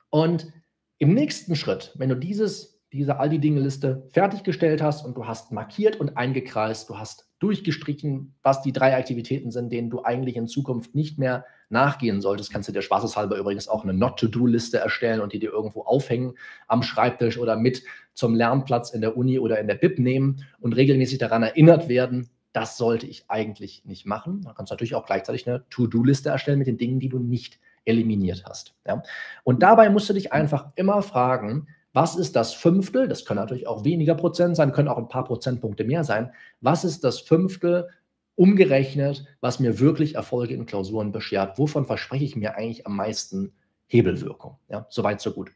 Und 0.09 0.51
im 0.97 1.13
nächsten 1.13 1.55
Schritt, 1.55 1.93
wenn 1.95 2.09
du 2.09 2.15
dieses, 2.15 2.74
diese 2.95 3.19
All 3.19 3.29
die 3.29 3.39
Dinge-Liste 3.39 4.07
fertiggestellt 4.11 4.81
hast 4.81 5.05
und 5.05 5.15
du 5.17 5.27
hast 5.27 5.51
markiert 5.51 5.99
und 5.99 6.17
eingekreist, 6.17 6.89
du 6.89 6.97
hast 6.97 7.27
durchgestrichen, 7.39 8.33
was 8.41 8.61
die 8.61 8.71
drei 8.71 8.95
Aktivitäten 8.97 9.51
sind, 9.51 9.71
denen 9.71 9.89
du 9.89 10.03
eigentlich 10.03 10.35
in 10.35 10.47
Zukunft 10.47 10.95
nicht 10.95 11.19
mehr 11.19 11.45
nachgehen 11.69 12.21
solltest, 12.21 12.51
kannst 12.51 12.69
du 12.69 12.73
dir 12.73 12.81
spaßeshalber 12.81 13.37
übrigens 13.37 13.67
auch 13.67 13.83
eine 13.83 13.93
Not-to-Do-Liste 13.93 14.77
erstellen 14.77 15.19
und 15.19 15.33
die 15.33 15.39
dir 15.39 15.51
irgendwo 15.51 15.81
aufhängen 15.81 16.35
am 16.67 16.83
Schreibtisch 16.83 17.37
oder 17.37 17.55
mit 17.55 17.83
zum 18.13 18.35
Lernplatz 18.35 18.91
in 18.91 19.01
der 19.01 19.17
Uni 19.17 19.39
oder 19.39 19.59
in 19.59 19.67
der 19.67 19.75
Bib 19.75 19.99
nehmen 19.99 20.45
und 20.59 20.73
regelmäßig 20.73 21.17
daran 21.17 21.43
erinnert 21.43 21.89
werden, 21.89 22.29
das 22.53 22.77
sollte 22.77 23.05
ich 23.05 23.25
eigentlich 23.27 23.83
nicht 23.85 24.05
machen. 24.05 24.41
Da 24.43 24.53
kannst 24.53 24.71
du 24.71 24.75
natürlich 24.75 24.95
auch 24.95 25.05
gleichzeitig 25.05 25.47
eine 25.47 25.65
To-Do-Liste 25.69 26.29
erstellen 26.29 26.59
mit 26.59 26.67
den 26.67 26.77
Dingen, 26.77 26.99
die 26.99 27.09
du 27.09 27.19
nicht 27.19 27.59
eliminiert 27.83 28.45
hast. 28.47 28.73
Ja? 28.87 29.03
Und 29.43 29.61
dabei 29.61 29.89
musst 29.89 30.09
du 30.09 30.13
dich 30.13 30.31
einfach 30.31 30.69
immer 30.75 31.01
fragen, 31.01 31.67
was 31.95 32.17
ist 32.17 32.35
das 32.35 32.53
Fünftel? 32.53 33.07
Das 33.07 33.23
können 33.23 33.39
natürlich 33.39 33.67
auch 33.67 33.85
weniger 33.85 34.15
Prozent 34.15 34.57
sein, 34.57 34.73
können 34.73 34.89
auch 34.89 34.97
ein 34.97 35.07
paar 35.07 35.23
Prozentpunkte 35.23 35.85
mehr 35.85 36.03
sein. 36.03 36.31
Was 36.59 36.83
ist 36.83 37.05
das 37.05 37.21
Fünftel 37.21 37.87
umgerechnet, 38.35 39.25
was 39.39 39.61
mir 39.61 39.79
wirklich 39.79 40.15
Erfolge 40.15 40.53
in 40.53 40.65
Klausuren 40.65 41.13
beschert? 41.13 41.57
Wovon 41.57 41.85
verspreche 41.85 42.25
ich 42.25 42.35
mir 42.35 42.55
eigentlich 42.55 42.85
am 42.85 42.97
meisten 42.97 43.53
Hebelwirkung? 43.87 44.57
Ja, 44.67 44.85
soweit, 44.89 45.21
so 45.21 45.31
gut. 45.31 45.51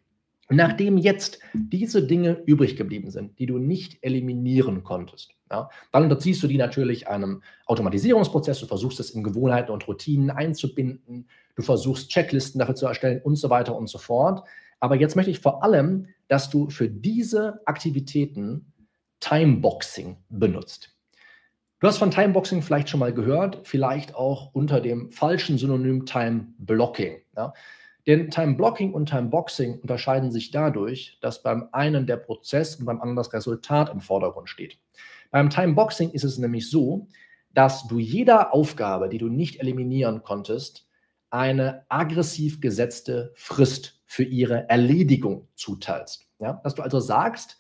Nachdem 0.48 0.98
jetzt 0.98 1.40
diese 1.54 2.08
Dinge 2.08 2.42
übrig 2.46 2.78
geblieben 2.78 3.12
sind, 3.12 3.38
die 3.38 3.46
du 3.46 3.58
nicht 3.58 4.02
eliminieren 4.02 4.86
konntest, 4.86 5.36
ja, 5.52 5.70
dann 5.92 6.04
unterziehst 6.04 6.42
du 6.42 6.48
die 6.48 6.58
natürlich 6.58 7.10
einem 7.10 7.44
Automatisierungsprozess, 7.66 8.62
du 8.62 8.66
versuchst 8.66 9.02
es 9.02 9.10
in 9.10 9.24
Gewohnheiten 9.24 9.72
und 9.72 9.86
Routinen 9.90 10.32
einzubinden, 10.32 11.28
du 11.56 11.64
versuchst 11.64 12.10
Checklisten 12.10 12.60
dafür 12.60 12.76
zu 12.76 12.86
erstellen 12.88 13.22
und 13.22 13.36
so 13.36 13.50
weiter 13.50 13.76
und 13.76 13.90
so 13.90 13.98
fort. 13.98 14.48
Aber 14.80 14.96
jetzt 14.96 15.16
möchte 15.16 15.32
ich 15.32 15.40
vor 15.40 15.64
allem, 15.64 16.08
dass 16.28 16.50
du 16.50 16.70
für 16.70 16.90
diese 16.90 17.62
Aktivitäten 17.66 18.74
Timeboxing 19.20 20.18
benutzt. 20.30 20.96
Du 21.80 21.88
hast 21.88 21.98
von 21.98 22.12
Timeboxing 22.12 22.62
vielleicht 22.62 22.90
schon 22.90 23.00
mal 23.00 23.14
gehört, 23.14 23.62
vielleicht 23.64 24.16
auch 24.16 24.54
unter 24.54 24.82
dem 24.82 25.12
falschen 25.12 25.58
Synonym 25.58 26.06
Time 26.06 26.48
Blocking. 26.58 27.22
Ja. 27.36 27.54
Denn 28.06 28.30
Time 28.32 28.56
Blocking 28.56 28.94
und 28.94 29.08
Time 29.08 29.30
Boxing 29.30 29.80
unterscheiden 29.80 30.32
sich 30.32 30.52
dadurch, 30.52 31.18
dass 31.22 31.44
beim 31.44 31.70
einen 31.72 32.06
der 32.06 32.18
Prozess 32.18 32.76
und 32.76 32.86
beim 32.86 33.00
anderen 33.00 33.18
das 33.18 33.34
Resultat 33.34 33.90
im 33.90 34.02
Vordergrund 34.02 34.50
steht. 34.50 34.78
Beim 35.32 35.50
Time 35.50 35.74
Boxing 35.74 36.12
ist 36.12 36.24
es 36.24 36.38
nämlich 36.38 36.70
so, 36.70 37.08
dass 37.54 37.88
du 37.88 38.00
jeder 38.00 38.54
Aufgabe, 38.54 39.10
die 39.10 39.18
du 39.18 39.28
nicht 39.28 39.60
eliminieren 39.60 40.24
konntest, 40.24 40.88
eine 41.30 41.86
aggressiv 41.90 42.62
gesetzte 42.62 43.32
Frist 43.36 43.99
für 44.10 44.24
ihre 44.24 44.68
Erledigung 44.70 45.48
zuteilst. 45.54 46.26
Ja? 46.40 46.54
Dass 46.64 46.74
du 46.74 46.82
also 46.82 47.00
sagst, 47.00 47.60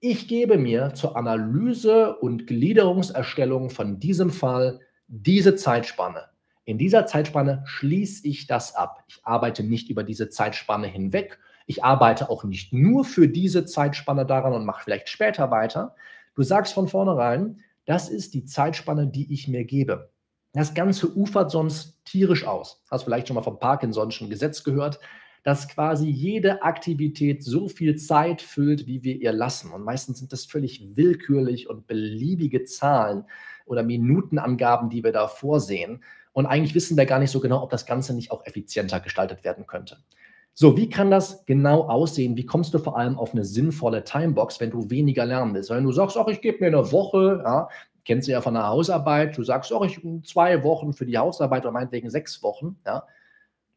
ich 0.00 0.28
gebe 0.28 0.56
mir 0.56 0.94
zur 0.94 1.14
Analyse 1.14 2.16
und 2.16 2.46
Gliederungserstellung 2.46 3.68
von 3.68 4.00
diesem 4.00 4.30
Fall 4.30 4.80
diese 5.08 5.56
Zeitspanne. 5.56 6.30
In 6.64 6.78
dieser 6.78 7.04
Zeitspanne 7.04 7.64
schließe 7.66 8.26
ich 8.26 8.46
das 8.46 8.74
ab. 8.74 9.04
Ich 9.08 9.20
arbeite 9.24 9.62
nicht 9.62 9.90
über 9.90 10.02
diese 10.02 10.30
Zeitspanne 10.30 10.86
hinweg. 10.86 11.38
Ich 11.66 11.84
arbeite 11.84 12.30
auch 12.30 12.44
nicht 12.44 12.72
nur 12.72 13.04
für 13.04 13.28
diese 13.28 13.66
Zeitspanne 13.66 14.24
daran 14.24 14.54
und 14.54 14.64
mache 14.64 14.82
vielleicht 14.82 15.10
später 15.10 15.50
weiter. 15.50 15.94
Du 16.34 16.42
sagst 16.42 16.72
von 16.72 16.88
vornherein, 16.88 17.58
das 17.84 18.08
ist 18.08 18.32
die 18.32 18.46
Zeitspanne, 18.46 19.06
die 19.06 19.30
ich 19.34 19.48
mir 19.48 19.66
gebe. 19.66 20.10
Das 20.54 20.72
Ganze 20.72 21.14
ufert 21.14 21.50
sonst 21.50 22.02
tierisch 22.06 22.46
aus. 22.46 22.82
Hast 22.90 23.02
vielleicht 23.04 23.28
schon 23.28 23.34
mal 23.34 23.42
vom 23.42 23.58
Parkinson'schen 23.58 24.30
Gesetz 24.30 24.64
gehört, 24.64 24.98
dass 25.42 25.68
quasi 25.68 26.08
jede 26.08 26.62
Aktivität 26.62 27.42
so 27.42 27.68
viel 27.68 27.96
Zeit 27.96 28.42
füllt, 28.42 28.86
wie 28.86 29.02
wir 29.02 29.16
ihr 29.16 29.32
lassen. 29.32 29.72
Und 29.72 29.84
meistens 29.84 30.18
sind 30.18 30.32
das 30.32 30.44
völlig 30.44 30.96
willkürlich 30.96 31.68
und 31.68 31.86
beliebige 31.86 32.64
Zahlen 32.64 33.24
oder 33.66 33.82
Minutenangaben, 33.82 34.90
die 34.90 35.02
wir 35.02 35.12
da 35.12 35.28
vorsehen. 35.28 36.02
Und 36.32 36.46
eigentlich 36.46 36.74
wissen 36.74 36.96
wir 36.96 37.06
gar 37.06 37.18
nicht 37.18 37.30
so 37.30 37.40
genau, 37.40 37.62
ob 37.62 37.70
das 37.70 37.86
Ganze 37.86 38.14
nicht 38.14 38.30
auch 38.30 38.44
effizienter 38.46 39.00
gestaltet 39.00 39.44
werden 39.44 39.66
könnte. 39.66 39.98
So, 40.52 40.76
wie 40.76 40.88
kann 40.88 41.10
das 41.10 41.46
genau 41.46 41.84
aussehen? 41.88 42.36
Wie 42.36 42.44
kommst 42.44 42.74
du 42.74 42.78
vor 42.78 42.98
allem 42.98 43.18
auf 43.18 43.32
eine 43.32 43.44
sinnvolle 43.44 44.04
Timebox, 44.04 44.60
wenn 44.60 44.70
du 44.70 44.90
weniger 44.90 45.24
lernen 45.24 45.54
willst? 45.54 45.70
Wenn 45.70 45.84
du 45.84 45.92
sagst, 45.92 46.16
ach, 46.16 46.26
ich 46.28 46.40
gebe 46.40 46.58
mir 46.60 46.66
eine 46.66 46.92
Woche, 46.92 47.40
ja, 47.44 47.68
kennst 48.04 48.28
du 48.28 48.32
ja 48.32 48.40
von 48.40 48.54
der 48.54 48.66
Hausarbeit, 48.66 49.38
du 49.38 49.44
sagst, 49.44 49.72
ach, 49.72 49.82
ich 49.82 50.00
zwei 50.24 50.62
Wochen 50.64 50.92
für 50.92 51.06
die 51.06 51.16
Hausarbeit 51.16 51.62
oder 51.62 51.72
meinetwegen 51.72 52.10
sechs 52.10 52.42
Wochen, 52.42 52.76
ja, 52.84 53.04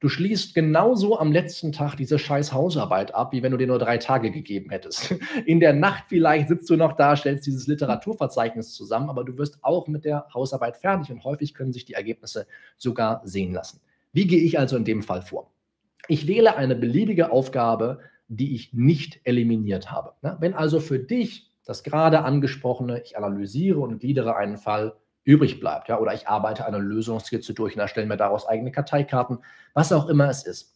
Du 0.03 0.09
schließt 0.09 0.53
genauso 0.53 1.17
am 1.17 1.31
letzten 1.31 1.71
Tag 1.71 1.95
diese 1.95 2.19
scheiß 2.19 2.51
Hausarbeit 2.51 3.15
ab, 3.15 3.31
wie 3.31 3.41
wenn 3.41 3.53
du 3.53 3.57
dir 3.57 3.67
nur 3.67 3.79
drei 3.79 3.97
Tage 3.97 4.31
gegeben 4.31 4.69
hättest. 4.69 5.15
In 5.45 5.61
der 5.61 5.71
Nacht 5.71 6.03
vielleicht 6.09 6.49
sitzt 6.49 6.69
du 6.69 6.75
noch 6.75 6.97
da, 6.97 7.15
stellst 7.15 7.47
dieses 7.47 7.67
Literaturverzeichnis 7.67 8.73
zusammen, 8.73 9.09
aber 9.09 9.23
du 9.23 9.37
wirst 9.37 9.59
auch 9.61 9.87
mit 9.87 10.03
der 10.03 10.27
Hausarbeit 10.33 10.75
fertig 10.75 11.09
und 11.09 11.23
häufig 11.23 11.53
können 11.53 11.71
sich 11.71 11.85
die 11.85 11.93
Ergebnisse 11.93 12.47
sogar 12.75 13.21
sehen 13.23 13.53
lassen. 13.53 13.79
Wie 14.11 14.27
gehe 14.27 14.41
ich 14.41 14.59
also 14.59 14.75
in 14.75 14.83
dem 14.83 15.03
Fall 15.03 15.21
vor? 15.21 15.49
Ich 16.09 16.27
wähle 16.27 16.57
eine 16.57 16.75
beliebige 16.75 17.31
Aufgabe, 17.31 17.99
die 18.27 18.55
ich 18.55 18.73
nicht 18.73 19.21
eliminiert 19.23 19.89
habe. 19.89 20.15
Wenn 20.41 20.53
also 20.53 20.81
für 20.81 20.99
dich 20.99 21.49
das 21.63 21.81
gerade 21.81 22.25
angesprochene, 22.25 23.01
ich 23.03 23.17
analysiere 23.17 23.79
und 23.79 23.99
gliedere 23.99 24.35
einen 24.35 24.57
Fall, 24.57 24.97
übrig 25.23 25.59
bleibt. 25.59 25.89
Ja? 25.89 25.99
Oder 25.99 26.13
ich 26.13 26.27
arbeite 26.27 26.65
eine 26.65 26.79
Lösungskizze 26.79 27.53
durch 27.53 27.75
und 27.75 27.81
erstelle 27.81 28.07
mir 28.07 28.17
daraus 28.17 28.47
eigene 28.47 28.71
Karteikarten, 28.71 29.39
was 29.73 29.91
auch 29.91 30.07
immer 30.07 30.29
es 30.29 30.43
ist. 30.43 30.73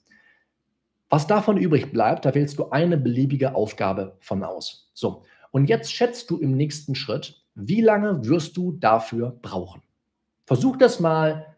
Was 1.10 1.28
davon 1.28 1.58
übrig 1.58 1.92
bleibt, 1.92 2.26
da 2.26 2.36
wählst 2.36 2.60
du 2.60 2.70
eine 2.70 2.98
beliebige 2.98 3.56
Aufgabe 3.56 4.18
von 4.20 4.44
aus. 4.44 4.92
So, 4.94 5.24
und 5.52 5.70
jetzt 5.70 5.94
schätzt 5.94 6.30
du 6.30 6.38
im 6.38 6.52
nächsten 6.52 6.96
Schritt, 6.96 7.42
wie 7.56 7.82
lange 7.82 8.26
wirst 8.26 8.58
du 8.58 8.74
dafür 8.74 9.38
brauchen? 9.42 9.82
Versuch 10.46 10.78
das 10.78 11.00
mal 11.00 11.56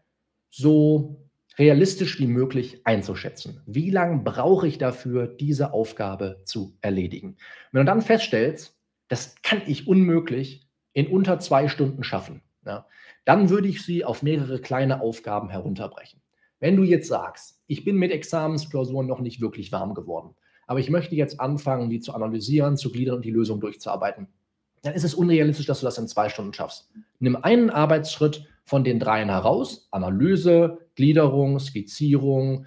so 0.50 1.16
realistisch 1.58 2.18
wie 2.18 2.26
möglich 2.26 2.80
einzuschätzen. 2.86 3.60
Wie 3.66 3.90
lange 3.90 4.22
brauche 4.22 4.66
ich 4.66 4.78
dafür, 4.78 5.26
diese 5.26 5.72
Aufgabe 5.72 6.40
zu 6.44 6.76
erledigen? 6.80 7.36
Wenn 7.72 7.84
du 7.84 7.92
dann 7.92 8.02
feststellst, 8.02 8.76
das 9.08 9.34
kann 9.42 9.62
ich 9.66 9.86
unmöglich 9.86 10.66
in 10.92 11.08
unter 11.08 11.38
zwei 11.38 11.68
Stunden 11.68 12.02
schaffen, 12.02 12.42
ja, 12.70 12.86
dann 13.24 13.50
würde 13.50 13.66
ich 13.66 13.82
sie 13.82 14.04
auf 14.04 14.22
mehrere 14.22 14.60
kleine 14.60 15.00
Aufgaben 15.00 15.48
herunterbrechen. 15.48 16.20
Wenn 16.60 16.76
du 16.76 16.84
jetzt 16.84 17.08
sagst, 17.08 17.58
ich 17.66 17.84
bin 17.84 17.96
mit 17.96 18.12
Examensklausuren 18.12 19.06
noch 19.08 19.20
nicht 19.20 19.40
wirklich 19.40 19.72
warm 19.72 19.94
geworden, 19.94 20.36
aber 20.68 20.78
ich 20.78 20.88
möchte 20.88 21.16
jetzt 21.16 21.40
anfangen, 21.40 21.90
die 21.90 21.98
zu 21.98 22.14
analysieren, 22.14 22.76
zu 22.76 22.92
gliedern 22.92 23.16
und 23.16 23.24
die 23.24 23.32
Lösung 23.32 23.60
durchzuarbeiten, 23.60 24.28
dann 24.82 24.94
ist 24.94 25.04
es 25.04 25.14
unrealistisch, 25.14 25.66
dass 25.66 25.80
du 25.80 25.86
das 25.86 25.98
in 25.98 26.06
zwei 26.06 26.28
Stunden 26.28 26.52
schaffst. 26.52 26.90
Nimm 27.18 27.34
einen 27.36 27.70
Arbeitsschritt 27.70 28.46
von 28.64 28.84
den 28.84 29.00
dreien 29.00 29.28
heraus, 29.28 29.88
Analyse, 29.90 30.78
Gliederung, 30.94 31.58
Skizzierung, 31.58 32.66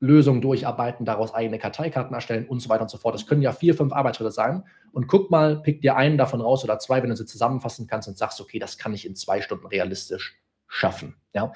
Lösungen 0.00 0.40
durcharbeiten, 0.40 1.04
daraus 1.04 1.34
eigene 1.34 1.58
Karteikarten 1.58 2.14
erstellen 2.14 2.46
und 2.46 2.60
so 2.60 2.68
weiter 2.68 2.82
und 2.82 2.90
so 2.90 2.98
fort. 2.98 3.14
Das 3.14 3.26
können 3.26 3.42
ja 3.42 3.52
vier, 3.52 3.74
fünf 3.74 3.92
Arbeitsschritte 3.92 4.30
sein. 4.30 4.62
Und 4.92 5.08
guck 5.08 5.30
mal, 5.30 5.60
pick 5.60 5.80
dir 5.80 5.96
einen 5.96 6.18
davon 6.18 6.40
raus 6.40 6.62
oder 6.62 6.78
zwei, 6.78 7.02
wenn 7.02 7.10
du 7.10 7.16
sie 7.16 7.26
zusammenfassen 7.26 7.86
kannst 7.86 8.08
und 8.08 8.16
sagst, 8.16 8.40
okay, 8.40 8.58
das 8.58 8.78
kann 8.78 8.94
ich 8.94 9.06
in 9.06 9.16
zwei 9.16 9.40
Stunden 9.40 9.66
realistisch 9.66 10.40
schaffen. 10.68 11.16
Ja? 11.32 11.52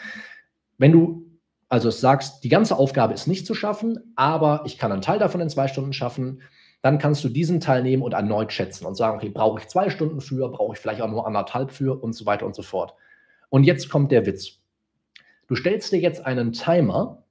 Wenn 0.79 0.93
du 0.93 1.33
also 1.69 1.91
sagst, 1.91 2.45
die 2.45 2.49
ganze 2.49 2.77
Aufgabe 2.77 3.15
ist 3.15 3.27
nicht 3.27 3.47
zu 3.47 3.55
schaffen, 3.55 4.13
aber 4.17 4.63
ich 4.67 4.77
kann 4.77 4.93
einen 4.93 5.01
Teil 5.01 5.19
davon 5.19 5.41
in 5.41 5.49
zwei 5.49 5.69
Stunden 5.69 5.93
schaffen, 5.93 6.43
dann 6.83 6.99
kannst 6.99 7.23
du 7.23 7.29
diesen 7.29 7.61
Teil 7.61 7.83
nehmen 7.83 8.03
und 8.03 8.13
erneut 8.13 8.53
schätzen 8.53 8.85
und 8.85 8.97
sagen, 8.97 9.17
okay, 9.17 9.31
brauche 9.31 9.61
ich 9.61 9.69
zwei 9.69 9.89
Stunden 9.89 10.21
für, 10.21 10.51
brauche 10.51 10.75
ich 10.75 10.81
vielleicht 10.81 11.01
auch 11.01 11.09
nur 11.09 11.27
anderthalb 11.27 11.71
für 11.71 12.03
und 12.03 12.13
so 12.13 12.27
weiter 12.27 12.45
und 12.45 12.55
so 12.55 12.63
fort. 12.63 12.95
Und 13.49 13.65
jetzt 13.65 13.89
kommt 13.89 14.11
der 14.11 14.27
Witz. 14.27 14.59
Du 15.47 15.55
stellst 15.55 15.93
dir 15.93 16.01
jetzt 16.01 16.27
einen 16.27 16.53
Timer 16.53 17.22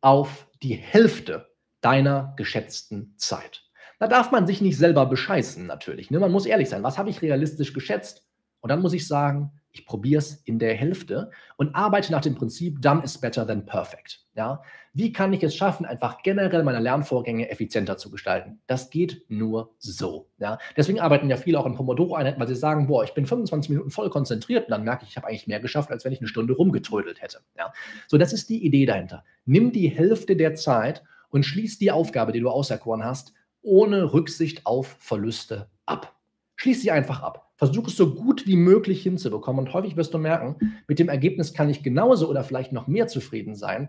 auf 0.00 0.48
die 0.62 0.74
Hälfte 0.74 1.48
deiner 1.80 2.34
geschätzten 2.36 3.14
Zeit. 3.16 3.64
Da 3.98 4.06
darf 4.06 4.30
man 4.30 4.46
sich 4.46 4.60
nicht 4.60 4.76
selber 4.76 5.06
bescheißen, 5.06 5.66
natürlich. 5.66 6.10
Ne? 6.10 6.20
Man 6.20 6.32
muss 6.32 6.46
ehrlich 6.46 6.68
sein. 6.68 6.82
Was 6.82 6.98
habe 6.98 7.10
ich 7.10 7.22
realistisch 7.22 7.72
geschätzt? 7.72 8.24
Und 8.60 8.70
dann 8.70 8.80
muss 8.80 8.92
ich 8.92 9.06
sagen, 9.06 9.57
ich 9.78 9.86
probiere 9.86 10.18
es 10.18 10.34
in 10.44 10.58
der 10.58 10.74
Hälfte 10.74 11.30
und 11.56 11.74
arbeite 11.74 12.10
nach 12.10 12.20
dem 12.20 12.34
Prinzip, 12.34 12.82
done 12.82 13.02
is 13.04 13.18
better 13.18 13.46
than 13.46 13.64
perfect. 13.64 14.24
Ja? 14.34 14.62
Wie 14.92 15.12
kann 15.12 15.32
ich 15.32 15.42
es 15.44 15.54
schaffen, 15.54 15.86
einfach 15.86 16.22
generell 16.22 16.64
meine 16.64 16.80
Lernvorgänge 16.80 17.48
effizienter 17.48 17.96
zu 17.96 18.10
gestalten? 18.10 18.60
Das 18.66 18.90
geht 18.90 19.24
nur 19.28 19.74
so. 19.78 20.28
Ja? 20.38 20.58
Deswegen 20.76 20.98
arbeiten 20.98 21.30
ja 21.30 21.36
viele 21.36 21.60
auch 21.60 21.66
in 21.66 21.74
Pomodoro-Einheiten, 21.74 22.40
weil 22.40 22.48
sie 22.48 22.56
sagen, 22.56 22.88
boah, 22.88 23.04
ich 23.04 23.14
bin 23.14 23.26
25 23.26 23.70
Minuten 23.70 23.90
voll 23.90 24.10
konzentriert 24.10 24.64
und 24.66 24.72
dann 24.72 24.84
merke 24.84 25.04
ich, 25.04 25.10
ich 25.10 25.16
habe 25.16 25.28
eigentlich 25.28 25.46
mehr 25.46 25.60
geschafft, 25.60 25.90
als 25.90 26.04
wenn 26.04 26.12
ich 26.12 26.20
eine 26.20 26.28
Stunde 26.28 26.54
rumgetrödelt 26.54 27.22
hätte. 27.22 27.38
Ja? 27.56 27.72
So, 28.08 28.18
das 28.18 28.32
ist 28.32 28.48
die 28.48 28.64
Idee 28.64 28.86
dahinter. 28.86 29.24
Nimm 29.44 29.70
die 29.70 29.88
Hälfte 29.88 30.34
der 30.34 30.54
Zeit 30.54 31.04
und 31.30 31.44
schließ 31.44 31.78
die 31.78 31.92
Aufgabe, 31.92 32.32
die 32.32 32.40
du 32.40 32.50
auserkoren 32.50 33.04
hast, 33.04 33.32
ohne 33.62 34.12
Rücksicht 34.12 34.66
auf 34.66 34.96
Verluste 34.98 35.68
ab. 35.86 36.17
Schließ 36.58 36.82
sie 36.82 36.90
einfach 36.90 37.22
ab. 37.22 37.52
Versuch 37.56 37.86
es 37.86 37.96
so 37.96 38.14
gut 38.14 38.46
wie 38.46 38.56
möglich 38.56 39.02
hinzubekommen 39.02 39.64
und 39.64 39.72
häufig 39.72 39.96
wirst 39.96 40.12
du 40.12 40.18
merken, 40.18 40.56
mit 40.88 40.98
dem 40.98 41.08
Ergebnis 41.08 41.54
kann 41.54 41.70
ich 41.70 41.82
genauso 41.82 42.28
oder 42.28 42.44
vielleicht 42.44 42.72
noch 42.72 42.88
mehr 42.88 43.06
zufrieden 43.06 43.54
sein, 43.54 43.88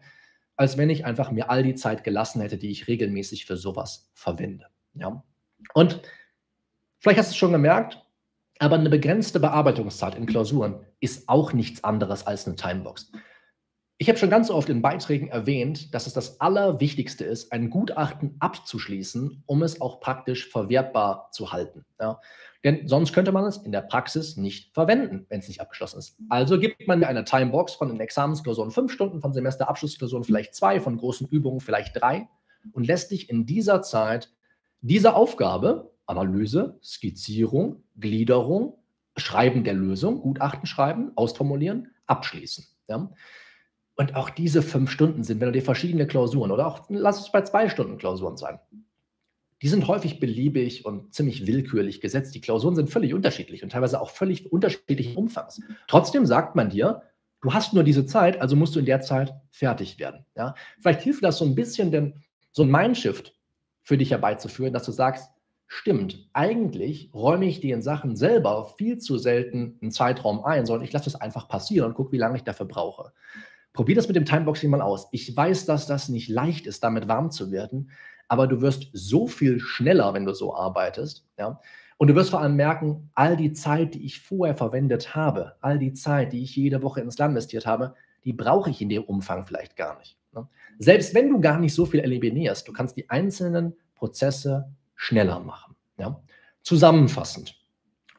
als 0.56 0.78
wenn 0.78 0.90
ich 0.90 1.04
einfach 1.04 1.32
mir 1.32 1.50
all 1.50 1.64
die 1.64 1.76
Zeit 1.76 2.04
gelassen 2.04 2.42
hätte, 2.42 2.58
die 2.58 2.70
ich 2.70 2.88
regelmäßig 2.88 3.46
für 3.46 3.58
sowas 3.58 4.12
verwende. 4.14 4.68
Ja? 4.94 5.24
Und 5.74 6.02
vielleicht 7.00 7.20
hast 7.20 7.30
du 7.30 7.34
es 7.34 7.38
schon 7.38 7.52
gemerkt, 7.52 8.04
aber 8.60 8.76
eine 8.76 8.90
begrenzte 8.90 9.40
Bearbeitungszeit 9.40 10.16
in 10.16 10.28
Klausuren 10.28 10.86
ist 11.00 11.28
auch 11.28 11.54
nichts 11.54 11.84
anderes 11.84 12.28
als 12.28 12.46
eine 12.46 12.56
Timebox. 12.56 13.12
Ich 14.02 14.08
habe 14.08 14.18
schon 14.18 14.30
ganz 14.30 14.50
oft 14.50 14.70
in 14.70 14.82
Beiträgen 14.82 15.28
erwähnt, 15.28 15.94
dass 15.94 16.08
es 16.08 16.14
das 16.14 16.40
Allerwichtigste 16.40 17.26
ist, 17.26 17.52
ein 17.52 17.70
Gutachten 17.70 18.38
abzuschließen, 18.40 19.44
um 19.46 19.62
es 19.62 19.82
auch 19.82 20.00
praktisch 20.00 20.50
verwertbar 20.50 21.28
zu 21.34 21.52
halten. 21.52 21.84
Ja? 22.00 22.22
Denn 22.64 22.88
sonst 22.88 23.12
könnte 23.12 23.34
man 23.34 23.44
es 23.44 23.58
in 23.58 23.74
der 23.74 23.82
Praxis 23.82 24.38
nicht 24.38 24.74
verwenden, 24.74 25.26
wenn 25.28 25.42
es 25.42 25.50
nicht 25.50 25.60
abgeschlossen 25.60 26.00
ist. 26.00 26.18
Also 26.30 26.58
gibt 26.58 26.88
man 26.88 27.04
eine 27.04 27.26
Timebox 27.26 27.74
von 27.74 27.90
den 27.90 28.00
Examensklausuren 28.00 28.72
fünf 28.72 28.94
Stunden, 28.94 29.20
von 29.20 29.34
Semesterabschlussklausuren 29.34 30.24
vielleicht 30.24 30.56
zwei, 30.56 30.80
von 30.80 30.96
großen 30.96 31.28
Übungen 31.28 31.60
vielleicht 31.60 32.02
drei 32.02 32.30
und 32.72 32.88
lässt 32.88 33.12
dich 33.12 33.30
in 33.30 33.46
dieser 33.46 33.82
Zeit 33.82 34.32
diese 34.80 35.14
Aufgabe, 35.14 35.92
Analyse, 36.06 36.80
Skizzierung, 36.82 37.84
Gliederung, 37.98 38.78
Schreiben 39.18 39.66
der 39.66 39.74
Lösung, 39.74 40.22
Gutachten 40.22 40.68
schreiben, 40.68 41.12
ausformulieren, 41.18 41.92
abschließen. 42.08 42.66
Ja? 42.88 43.12
Und 44.00 44.16
auch 44.16 44.30
diese 44.30 44.62
fünf 44.62 44.92
Stunden 44.92 45.26
sind, 45.26 45.42
wenn 45.42 45.48
du 45.48 45.60
dir 45.60 45.62
verschiedene 45.62 46.08
Klausuren 46.08 46.52
oder 46.52 46.68
auch 46.68 46.86
lass 46.88 47.20
es 47.20 47.34
bei 47.34 47.42
zwei 47.42 47.68
Stunden 47.68 47.98
Klausuren 47.98 48.38
sein, 48.38 48.58
die 49.62 49.68
sind 49.68 49.90
häufig 49.90 50.22
beliebig 50.22 50.86
und 50.86 51.14
ziemlich 51.14 51.46
willkürlich 51.46 52.00
gesetzt. 52.00 52.34
Die 52.34 52.40
Klausuren 52.40 52.78
sind 52.78 52.90
völlig 52.90 53.14
unterschiedlich 53.14 53.62
und 53.62 53.74
teilweise 53.74 54.00
auch 54.00 54.12
völlig 54.12 54.54
unterschiedlichen 54.54 55.18
Umfangs. 55.18 55.62
Trotzdem 55.90 56.26
sagt 56.26 56.56
man 56.56 56.70
dir, 56.70 57.02
du 57.42 57.54
hast 57.54 57.74
nur 57.74 57.84
diese 57.84 58.06
Zeit, 58.06 58.40
also 58.40 58.56
musst 58.56 58.74
du 58.74 58.80
in 58.80 58.86
der 58.86 59.02
Zeit 59.02 59.34
fertig 59.52 60.00
werden. 60.00 60.26
Ja? 60.38 60.56
Vielleicht 60.80 61.02
hilft 61.02 61.26
das 61.26 61.38
so 61.38 61.44
ein 61.44 61.56
bisschen, 61.56 61.92
denn 61.92 62.24
so 62.54 62.64
ein 62.64 62.72
Mindshift 62.72 63.36
für 63.82 63.98
dich 63.98 64.12
herbeizuführen, 64.12 64.72
dass 64.72 64.86
du 64.86 64.94
sagst, 64.94 65.30
stimmt, 65.68 66.30
eigentlich 66.32 67.12
räume 67.14 67.48
ich 67.48 67.60
dir 67.60 67.76
in 67.76 67.82
Sachen 67.82 68.16
selber 68.16 68.74
viel 68.78 68.98
zu 68.98 69.18
selten 69.18 69.78
einen 69.82 69.92
Zeitraum 69.92 70.46
ein, 70.46 70.66
sondern 70.66 70.86
ich 70.86 70.94
lasse 70.94 71.10
es 71.10 71.16
einfach 71.16 71.50
passieren 71.50 71.90
und 71.90 71.96
gucke, 71.96 72.14
wie 72.14 72.18
lange 72.18 72.38
ich 72.38 72.44
dafür 72.44 72.66
brauche. 72.66 73.12
Probier 73.74 73.96
das 73.96 74.08
mit 74.08 74.16
dem 74.16 74.26
Timeboxing 74.26 74.70
mal 74.70 74.82
aus. 74.82 75.08
Ich 75.12 75.36
weiß, 75.36 75.66
dass 75.66 75.88
das 75.88 76.10
nicht 76.10 76.30
leicht 76.30 76.68
ist, 76.68 76.84
damit 76.84 77.08
warm 77.08 77.32
zu 77.32 77.52
werden, 77.52 77.92
aber 78.28 78.48
du 78.48 78.62
wirst 78.62 78.90
so 78.94 79.28
viel 79.28 79.60
schneller, 79.60 80.14
wenn 80.14 80.26
du 80.26 80.34
so 80.34 80.56
arbeitest. 80.56 81.26
Ja? 81.38 81.60
Und 81.98 82.08
du 82.08 82.16
wirst 82.16 82.30
vor 82.30 82.42
allem 82.42 82.56
merken, 82.56 83.10
all 83.14 83.36
die 83.36 83.52
Zeit, 83.52 83.96
die 83.96 84.06
ich 84.06 84.22
vorher 84.22 84.56
verwendet 84.56 85.16
habe, 85.16 85.56
all 85.60 85.78
die 85.78 85.94
Zeit, 85.94 86.32
die 86.32 86.44
ich 86.44 86.56
jede 86.56 86.82
Woche 86.82 87.02
ins 87.02 87.18
Land 87.18 87.32
investiert 87.32 87.66
habe, 87.66 87.94
die 88.24 88.34
brauche 88.34 88.70
ich 88.70 88.82
in 88.82 88.90
dem 88.90 89.04
Umfang 89.04 89.46
vielleicht 89.46 89.76
gar 89.76 89.98
nicht. 89.98 90.18
Ne? 90.34 90.48
Selbst 90.78 91.14
wenn 91.14 91.30
du 91.30 91.42
gar 91.42 91.60
nicht 91.60 91.74
so 91.74 91.86
viel 91.86 92.00
eliminierst, 92.00 92.68
du 92.68 92.72
kannst 92.72 92.96
die 92.96 93.10
einzelnen 93.10 93.76
Prozesse 93.96 94.72
schneller 94.96 95.40
machen. 95.40 95.76
Ja? 95.98 96.22
Zusammenfassend, 96.62 97.59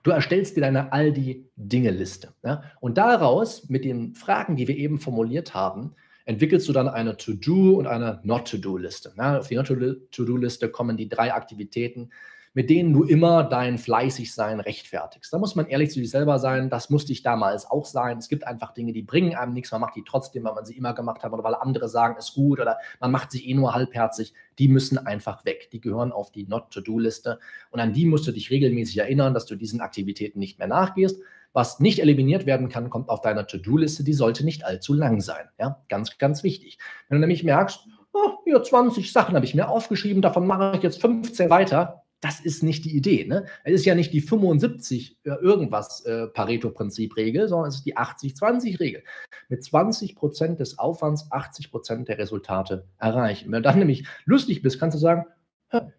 Du 0.02 0.10
erstellst 0.10 0.56
dir 0.56 0.62
deine 0.62 0.92
all 0.92 1.12
die 1.12 1.46
Dinge-Liste. 1.56 2.32
Ja? 2.42 2.62
Und 2.80 2.96
daraus, 2.98 3.68
mit 3.68 3.84
den 3.84 4.14
Fragen, 4.14 4.56
die 4.56 4.66
wir 4.66 4.76
eben 4.76 4.98
formuliert 4.98 5.54
haben, 5.54 5.94
entwickelst 6.24 6.68
du 6.68 6.72
dann 6.72 6.88
eine 6.88 7.16
To-Do- 7.16 7.76
und 7.76 7.86
eine 7.86 8.20
Not-To-Do-Liste. 8.22 9.12
Ja? 9.16 9.38
Auf 9.38 9.48
die 9.48 9.56
Not-To-Do-Liste 9.56 10.70
kommen 10.70 10.96
die 10.96 11.08
drei 11.08 11.34
Aktivitäten, 11.34 12.10
mit 12.52 12.68
denen 12.68 12.92
du 12.92 13.04
immer 13.04 13.44
dein 13.44 13.78
Fleißigsein 13.78 14.58
rechtfertigst. 14.58 15.32
Da 15.32 15.38
muss 15.38 15.54
man 15.54 15.66
ehrlich 15.66 15.90
zu 15.90 16.00
sich 16.00 16.10
selber 16.10 16.38
sein. 16.38 16.68
Das 16.68 16.90
musste 16.90 17.12
ich 17.12 17.22
damals 17.22 17.70
auch 17.70 17.84
sein. 17.84 18.18
Es 18.18 18.28
gibt 18.28 18.44
einfach 18.44 18.74
Dinge, 18.74 18.92
die 18.92 19.02
bringen 19.02 19.36
einem 19.36 19.52
nichts. 19.52 19.70
Man 19.70 19.80
macht 19.80 19.94
die 19.94 20.04
trotzdem, 20.04 20.44
weil 20.44 20.54
man 20.54 20.64
sie 20.64 20.76
immer 20.76 20.92
gemacht 20.92 21.22
hat 21.22 21.32
oder 21.32 21.44
weil 21.44 21.54
andere 21.54 21.88
sagen, 21.88 22.16
ist 22.18 22.34
gut 22.34 22.58
oder 22.58 22.78
man 22.98 23.12
macht 23.12 23.30
sie 23.30 23.48
eh 23.48 23.54
nur 23.54 23.74
halbherzig. 23.74 24.34
Die 24.58 24.66
müssen 24.66 24.98
einfach 24.98 25.44
weg. 25.44 25.70
Die 25.70 25.80
gehören 25.80 26.10
auf 26.10 26.32
die 26.32 26.44
Not-to-Do-Liste. 26.44 27.38
Und 27.70 27.78
an 27.78 27.92
die 27.92 28.04
musst 28.04 28.26
du 28.26 28.32
dich 28.32 28.50
regelmäßig 28.50 28.98
erinnern, 28.98 29.32
dass 29.32 29.46
du 29.46 29.54
diesen 29.54 29.80
Aktivitäten 29.80 30.40
nicht 30.40 30.58
mehr 30.58 30.68
nachgehst. 30.68 31.20
Was 31.52 31.78
nicht 31.80 32.00
eliminiert 32.00 32.46
werden 32.46 32.68
kann, 32.68 32.90
kommt 32.90 33.08
auf 33.08 33.20
deiner 33.20 33.46
To-Do-Liste. 33.46 34.02
Die 34.02 34.12
sollte 34.12 34.44
nicht 34.44 34.64
allzu 34.64 34.92
lang 34.92 35.20
sein. 35.20 35.48
Ja, 35.58 35.80
ganz, 35.88 36.18
ganz 36.18 36.42
wichtig. 36.42 36.78
Wenn 37.08 37.16
du 37.16 37.20
nämlich 37.20 37.44
merkst, 37.44 37.86
oh, 38.12 38.30
hier 38.44 38.62
20 38.62 39.12
Sachen 39.12 39.34
habe 39.34 39.44
ich 39.44 39.54
mir 39.54 39.68
aufgeschrieben, 39.68 40.22
davon 40.22 40.46
mache 40.46 40.76
ich 40.76 40.82
jetzt 40.82 41.00
15 41.00 41.50
weiter, 41.50 41.99
das 42.20 42.40
ist 42.40 42.62
nicht 42.62 42.84
die 42.84 42.94
Idee. 42.94 43.24
Ne? 43.24 43.46
Es 43.64 43.72
ist 43.72 43.86
ja 43.86 43.94
nicht 43.94 44.12
die 44.12 44.20
75 44.20 45.18
äh, 45.24 45.30
irgendwas 45.30 46.04
äh, 46.04 46.26
Pareto-Prinzip-Regel, 46.28 47.48
sondern 47.48 47.68
es 47.68 47.76
ist 47.76 47.86
die 47.86 47.96
80-20-Regel. 47.96 49.02
Mit 49.48 49.64
20 49.64 50.14
Prozent 50.14 50.60
des 50.60 50.78
Aufwands 50.78 51.32
80 51.32 51.70
Prozent 51.70 52.08
der 52.08 52.18
Resultate 52.18 52.86
erreichen. 52.98 53.50
Wenn 53.50 53.62
du 53.62 53.68
dann 53.68 53.78
nämlich 53.78 54.06
lustig 54.26 54.62
bist, 54.62 54.78
kannst 54.78 54.94
du 54.94 55.00
sagen, 55.00 55.24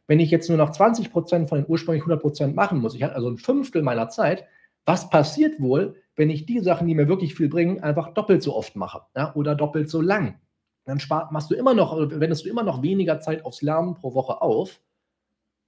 wenn 0.07 0.19
ich 0.19 0.31
jetzt 0.31 0.49
nur 0.49 0.57
noch 0.57 0.71
20 0.71 1.11
Prozent 1.11 1.49
von 1.49 1.59
den 1.59 1.69
ursprünglichen 1.69 2.03
100 2.03 2.21
Prozent 2.21 2.55
machen 2.55 2.79
muss, 2.79 2.93
ich 2.93 3.03
habe 3.03 3.15
also 3.15 3.29
ein 3.29 3.37
Fünftel 3.37 3.81
meiner 3.81 4.09
Zeit, 4.09 4.45
was 4.85 5.09
passiert 5.09 5.61
wohl, 5.61 5.95
wenn 6.15 6.29
ich 6.29 6.45
die 6.45 6.59
Sachen, 6.59 6.87
die 6.87 6.95
mir 6.95 7.07
wirklich 7.07 7.35
viel 7.35 7.47
bringen, 7.47 7.81
einfach 7.81 8.13
doppelt 8.13 8.43
so 8.43 8.55
oft 8.55 8.75
mache 8.75 9.03
ja? 9.15 9.33
oder 9.33 9.55
doppelt 9.55 9.89
so 9.89 10.01
lang? 10.01 10.39
Dann 10.85 10.99
spart, 10.99 11.31
machst 11.31 11.49
du 11.49 11.55
immer 11.55 11.73
noch, 11.73 11.97
wendest 11.97 12.45
du 12.45 12.49
immer 12.49 12.63
noch 12.63 12.81
weniger 12.81 13.19
Zeit 13.19 13.45
aufs 13.45 13.61
Lernen 13.61 13.95
pro 13.95 14.13
Woche 14.13 14.41
auf 14.41 14.81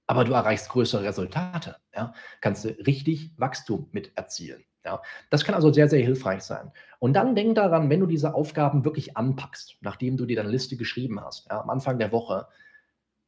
aber 0.06 0.24
du 0.24 0.32
erreichst 0.32 0.68
größere 0.68 1.04
Resultate. 1.04 1.76
Ja? 1.94 2.12
Kannst 2.40 2.64
du 2.64 2.68
richtig 2.86 3.32
Wachstum 3.36 3.88
mit 3.92 4.16
erzielen. 4.16 4.64
Ja? 4.84 5.02
Das 5.30 5.44
kann 5.44 5.54
also 5.54 5.72
sehr, 5.72 5.88
sehr 5.88 6.02
hilfreich 6.02 6.42
sein. 6.42 6.72
Und 6.98 7.14
dann 7.14 7.34
denk 7.34 7.54
daran, 7.54 7.90
wenn 7.90 8.00
du 8.00 8.06
diese 8.06 8.34
Aufgaben 8.34 8.84
wirklich 8.84 9.16
anpackst, 9.16 9.78
nachdem 9.80 10.16
du 10.16 10.26
dir 10.26 10.36
deine 10.36 10.50
Liste 10.50 10.76
geschrieben 10.76 11.20
hast, 11.20 11.46
ja, 11.48 11.60
am 11.60 11.70
Anfang 11.70 11.98
der 11.98 12.12
Woche, 12.12 12.46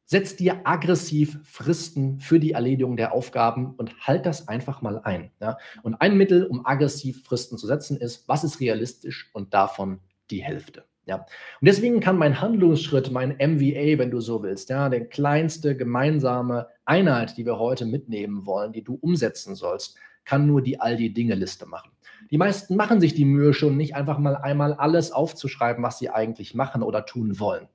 setz 0.05 0.35
dir 0.37 0.61
aggressiv 0.63 1.39
Fristen 1.43 2.19
für 2.19 2.39
die 2.39 2.53
Erledigung 2.53 2.95
der 2.95 3.11
Aufgaben 3.11 3.75
und 3.75 4.07
halt 4.07 4.25
das 4.25 4.47
einfach 4.47 4.81
mal 4.81 4.99
ein. 4.99 5.31
Ja? 5.41 5.57
Und 5.83 5.95
ein 5.95 6.15
Mittel, 6.15 6.45
um 6.45 6.65
aggressiv 6.65 7.23
Fristen 7.25 7.57
zu 7.57 7.67
setzen, 7.67 7.97
ist, 7.97 8.27
was 8.27 8.43
ist 8.43 8.59
realistisch 8.59 9.29
und 9.33 9.53
davon 9.53 9.99
die 10.29 10.43
Hälfte. 10.43 10.85
Ja. 11.07 11.15
Und 11.15 11.25
deswegen 11.61 12.01
kann 12.01 12.17
mein 12.17 12.41
Handlungsschritt, 12.41 13.11
mein 13.11 13.29
MVA, 13.29 13.97
wenn 13.97 14.11
du 14.11 14.19
so 14.19 14.43
willst, 14.43 14.69
ja, 14.69 14.89
der 14.89 15.05
kleinste 15.05 15.75
gemeinsame 15.75 16.67
Einheit, 16.85 17.37
die 17.37 17.45
wir 17.45 17.57
heute 17.57 17.85
mitnehmen 17.85 18.45
wollen, 18.45 18.73
die 18.73 18.83
du 18.83 18.95
umsetzen 18.95 19.55
sollst, 19.55 19.97
kann 20.25 20.45
nur 20.45 20.61
die 20.61 20.81
all 20.81 20.97
die 20.97 21.13
Dinge-Liste 21.13 21.65
machen. 21.65 21.91
Die 22.29 22.37
meisten 22.37 22.75
machen 22.75 22.99
sich 22.99 23.13
die 23.13 23.23
Mühe 23.23 23.53
schon 23.53 23.77
nicht 23.77 23.95
einfach 23.95 24.17
mal 24.17 24.35
einmal 24.35 24.73
alles 24.73 25.13
aufzuschreiben, 25.13 25.81
was 25.81 25.97
sie 25.97 26.09
eigentlich 26.09 26.53
machen 26.53 26.83
oder 26.83 27.05
tun 27.05 27.39
wollen. 27.39 27.69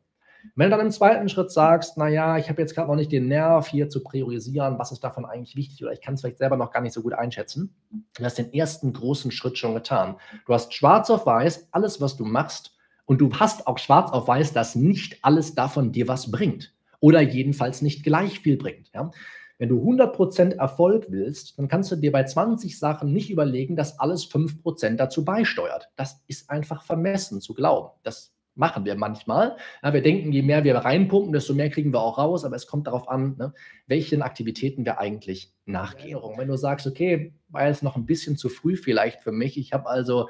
Wenn 0.56 0.70
du 0.70 0.76
dann 0.76 0.86
im 0.86 0.92
zweiten 0.92 1.28
Schritt 1.28 1.50
sagst, 1.52 1.96
naja, 1.96 2.36
ich 2.36 2.48
habe 2.48 2.60
jetzt 2.60 2.74
gerade 2.74 2.88
noch 2.88 2.96
nicht 2.96 3.12
den 3.12 3.28
Nerv 3.28 3.68
hier 3.68 3.88
zu 3.88 4.02
priorisieren, 4.02 4.78
was 4.78 4.92
ist 4.92 5.04
davon 5.04 5.24
eigentlich 5.24 5.56
wichtig 5.56 5.82
oder 5.82 5.92
ich 5.92 6.00
kann 6.00 6.14
es 6.14 6.20
vielleicht 6.20 6.38
selber 6.38 6.56
noch 6.56 6.72
gar 6.72 6.80
nicht 6.80 6.92
so 6.92 7.00
gut 7.00 7.14
einschätzen, 7.14 7.74
du 8.16 8.24
hast 8.24 8.38
den 8.38 8.52
ersten 8.52 8.92
großen 8.92 9.30
Schritt 9.30 9.56
schon 9.56 9.74
getan. 9.74 10.16
Du 10.46 10.52
hast 10.52 10.74
schwarz 10.74 11.10
auf 11.10 11.26
weiß, 11.26 11.68
alles, 11.70 12.00
was 12.00 12.16
du 12.16 12.24
machst, 12.24 12.76
und 13.04 13.20
du 13.20 13.32
hast 13.34 13.66
auch 13.66 13.78
schwarz 13.78 14.12
auf 14.12 14.28
weiß, 14.28 14.52
dass 14.52 14.74
nicht 14.74 15.18
alles 15.22 15.54
davon 15.54 15.92
dir 15.92 16.08
was 16.08 16.30
bringt 16.30 16.74
oder 17.00 17.20
jedenfalls 17.20 17.82
nicht 17.82 18.04
gleich 18.04 18.40
viel 18.40 18.56
bringt. 18.56 18.90
Ja? 18.94 19.10
Wenn 19.58 19.68
du 19.68 19.80
100% 19.80 20.56
Erfolg 20.56 21.06
willst, 21.10 21.58
dann 21.58 21.68
kannst 21.68 21.92
du 21.92 21.96
dir 21.96 22.12
bei 22.12 22.24
20 22.24 22.78
Sachen 22.78 23.12
nicht 23.12 23.30
überlegen, 23.30 23.76
dass 23.76 23.98
alles 24.00 24.28
5% 24.28 24.96
dazu 24.96 25.24
beisteuert. 25.24 25.88
Das 25.96 26.22
ist 26.26 26.50
einfach 26.50 26.82
vermessen 26.82 27.40
zu 27.40 27.54
glauben. 27.54 27.90
Das 28.02 28.32
machen 28.54 28.84
wir 28.84 28.96
manchmal. 28.96 29.56
Ja, 29.82 29.92
wir 29.92 30.02
denken, 30.02 30.32
je 30.32 30.42
mehr 30.42 30.64
wir 30.64 30.74
reinpumpen, 30.76 31.32
desto 31.32 31.54
mehr 31.54 31.70
kriegen 31.70 31.92
wir 31.92 32.00
auch 32.00 32.18
raus, 32.18 32.44
aber 32.44 32.56
es 32.56 32.66
kommt 32.66 32.86
darauf 32.86 33.08
an, 33.08 33.36
ne, 33.38 33.52
welchen 33.86 34.22
Aktivitäten 34.22 34.84
wir 34.84 34.98
eigentlich 34.98 35.52
nachgehen. 35.64 36.18
Wenn 36.36 36.48
du 36.48 36.56
sagst, 36.56 36.86
okay, 36.86 37.32
war 37.48 37.66
jetzt 37.66 37.82
noch 37.82 37.96
ein 37.96 38.06
bisschen 38.06 38.36
zu 38.36 38.48
früh 38.48 38.76
vielleicht 38.76 39.22
für 39.22 39.32
mich, 39.32 39.58
ich 39.58 39.72
habe 39.72 39.88
also 39.88 40.28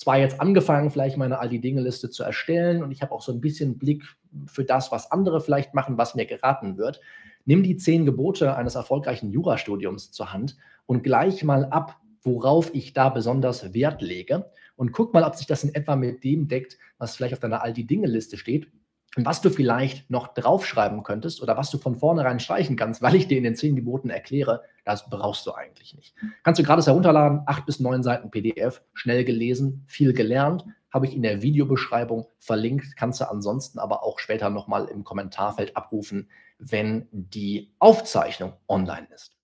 zwar 0.00 0.18
jetzt 0.18 0.40
angefangen, 0.40 0.88
vielleicht 0.88 1.18
meine 1.18 1.40
all 1.40 1.50
die 1.50 1.60
Dinge-Liste 1.60 2.08
zu 2.08 2.22
erstellen 2.22 2.82
und 2.82 2.90
ich 2.90 3.02
habe 3.02 3.12
auch 3.12 3.20
so 3.20 3.32
ein 3.32 3.40
bisschen 3.42 3.76
Blick 3.76 4.02
für 4.46 4.64
das, 4.64 4.90
was 4.90 5.12
andere 5.12 5.42
vielleicht 5.42 5.74
machen, 5.74 5.98
was 5.98 6.14
mir 6.14 6.24
geraten 6.24 6.78
wird. 6.78 7.02
Nimm 7.44 7.62
die 7.62 7.76
zehn 7.76 8.06
Gebote 8.06 8.56
eines 8.56 8.76
erfolgreichen 8.76 9.30
Jurastudiums 9.30 10.10
zur 10.10 10.32
Hand 10.32 10.56
und 10.86 11.02
gleich 11.02 11.44
mal 11.44 11.66
ab, 11.66 11.98
worauf 12.22 12.74
ich 12.74 12.94
da 12.94 13.10
besonders 13.10 13.74
Wert 13.74 14.00
lege 14.00 14.50
und 14.76 14.92
guck 14.92 15.12
mal, 15.12 15.22
ob 15.22 15.36
sich 15.36 15.46
das 15.46 15.64
in 15.64 15.74
etwa 15.74 15.96
mit 15.96 16.24
dem 16.24 16.48
deckt, 16.48 16.78
was 16.96 17.14
vielleicht 17.14 17.34
auf 17.34 17.40
deiner 17.40 17.62
all 17.62 17.74
die 17.74 17.86
Dinge-Liste 17.86 18.38
steht 18.38 18.68
was 19.16 19.40
du 19.40 19.50
vielleicht 19.50 20.08
noch 20.10 20.34
draufschreiben 20.34 21.02
könntest 21.02 21.42
oder 21.42 21.56
was 21.56 21.70
du 21.70 21.78
von 21.78 21.96
vornherein 21.96 22.38
streichen 22.38 22.76
kannst, 22.76 23.02
weil 23.02 23.16
ich 23.16 23.26
dir 23.26 23.38
in 23.38 23.44
den 23.44 23.56
zehn 23.56 23.74
Geboten 23.74 24.10
erkläre, 24.10 24.62
das 24.84 25.10
brauchst 25.10 25.46
du 25.46 25.52
eigentlich 25.52 25.94
nicht. 25.94 26.14
Kannst 26.44 26.60
du 26.60 26.62
gratis 26.62 26.86
herunterladen, 26.86 27.42
acht 27.46 27.66
bis 27.66 27.80
neun 27.80 28.02
Seiten 28.02 28.30
PDF, 28.30 28.82
schnell 28.94 29.24
gelesen, 29.24 29.84
viel 29.86 30.12
gelernt, 30.12 30.64
habe 30.92 31.06
ich 31.06 31.14
in 31.14 31.22
der 31.22 31.42
Videobeschreibung 31.42 32.26
verlinkt, 32.38 32.96
kannst 32.96 33.20
du 33.20 33.28
ansonsten 33.28 33.78
aber 33.78 34.02
auch 34.04 34.18
später 34.18 34.50
nochmal 34.50 34.86
im 34.86 35.04
Kommentarfeld 35.04 35.76
abrufen, 35.76 36.30
wenn 36.58 37.08
die 37.12 37.72
Aufzeichnung 37.78 38.52
online 38.68 39.08
ist. 39.14 39.39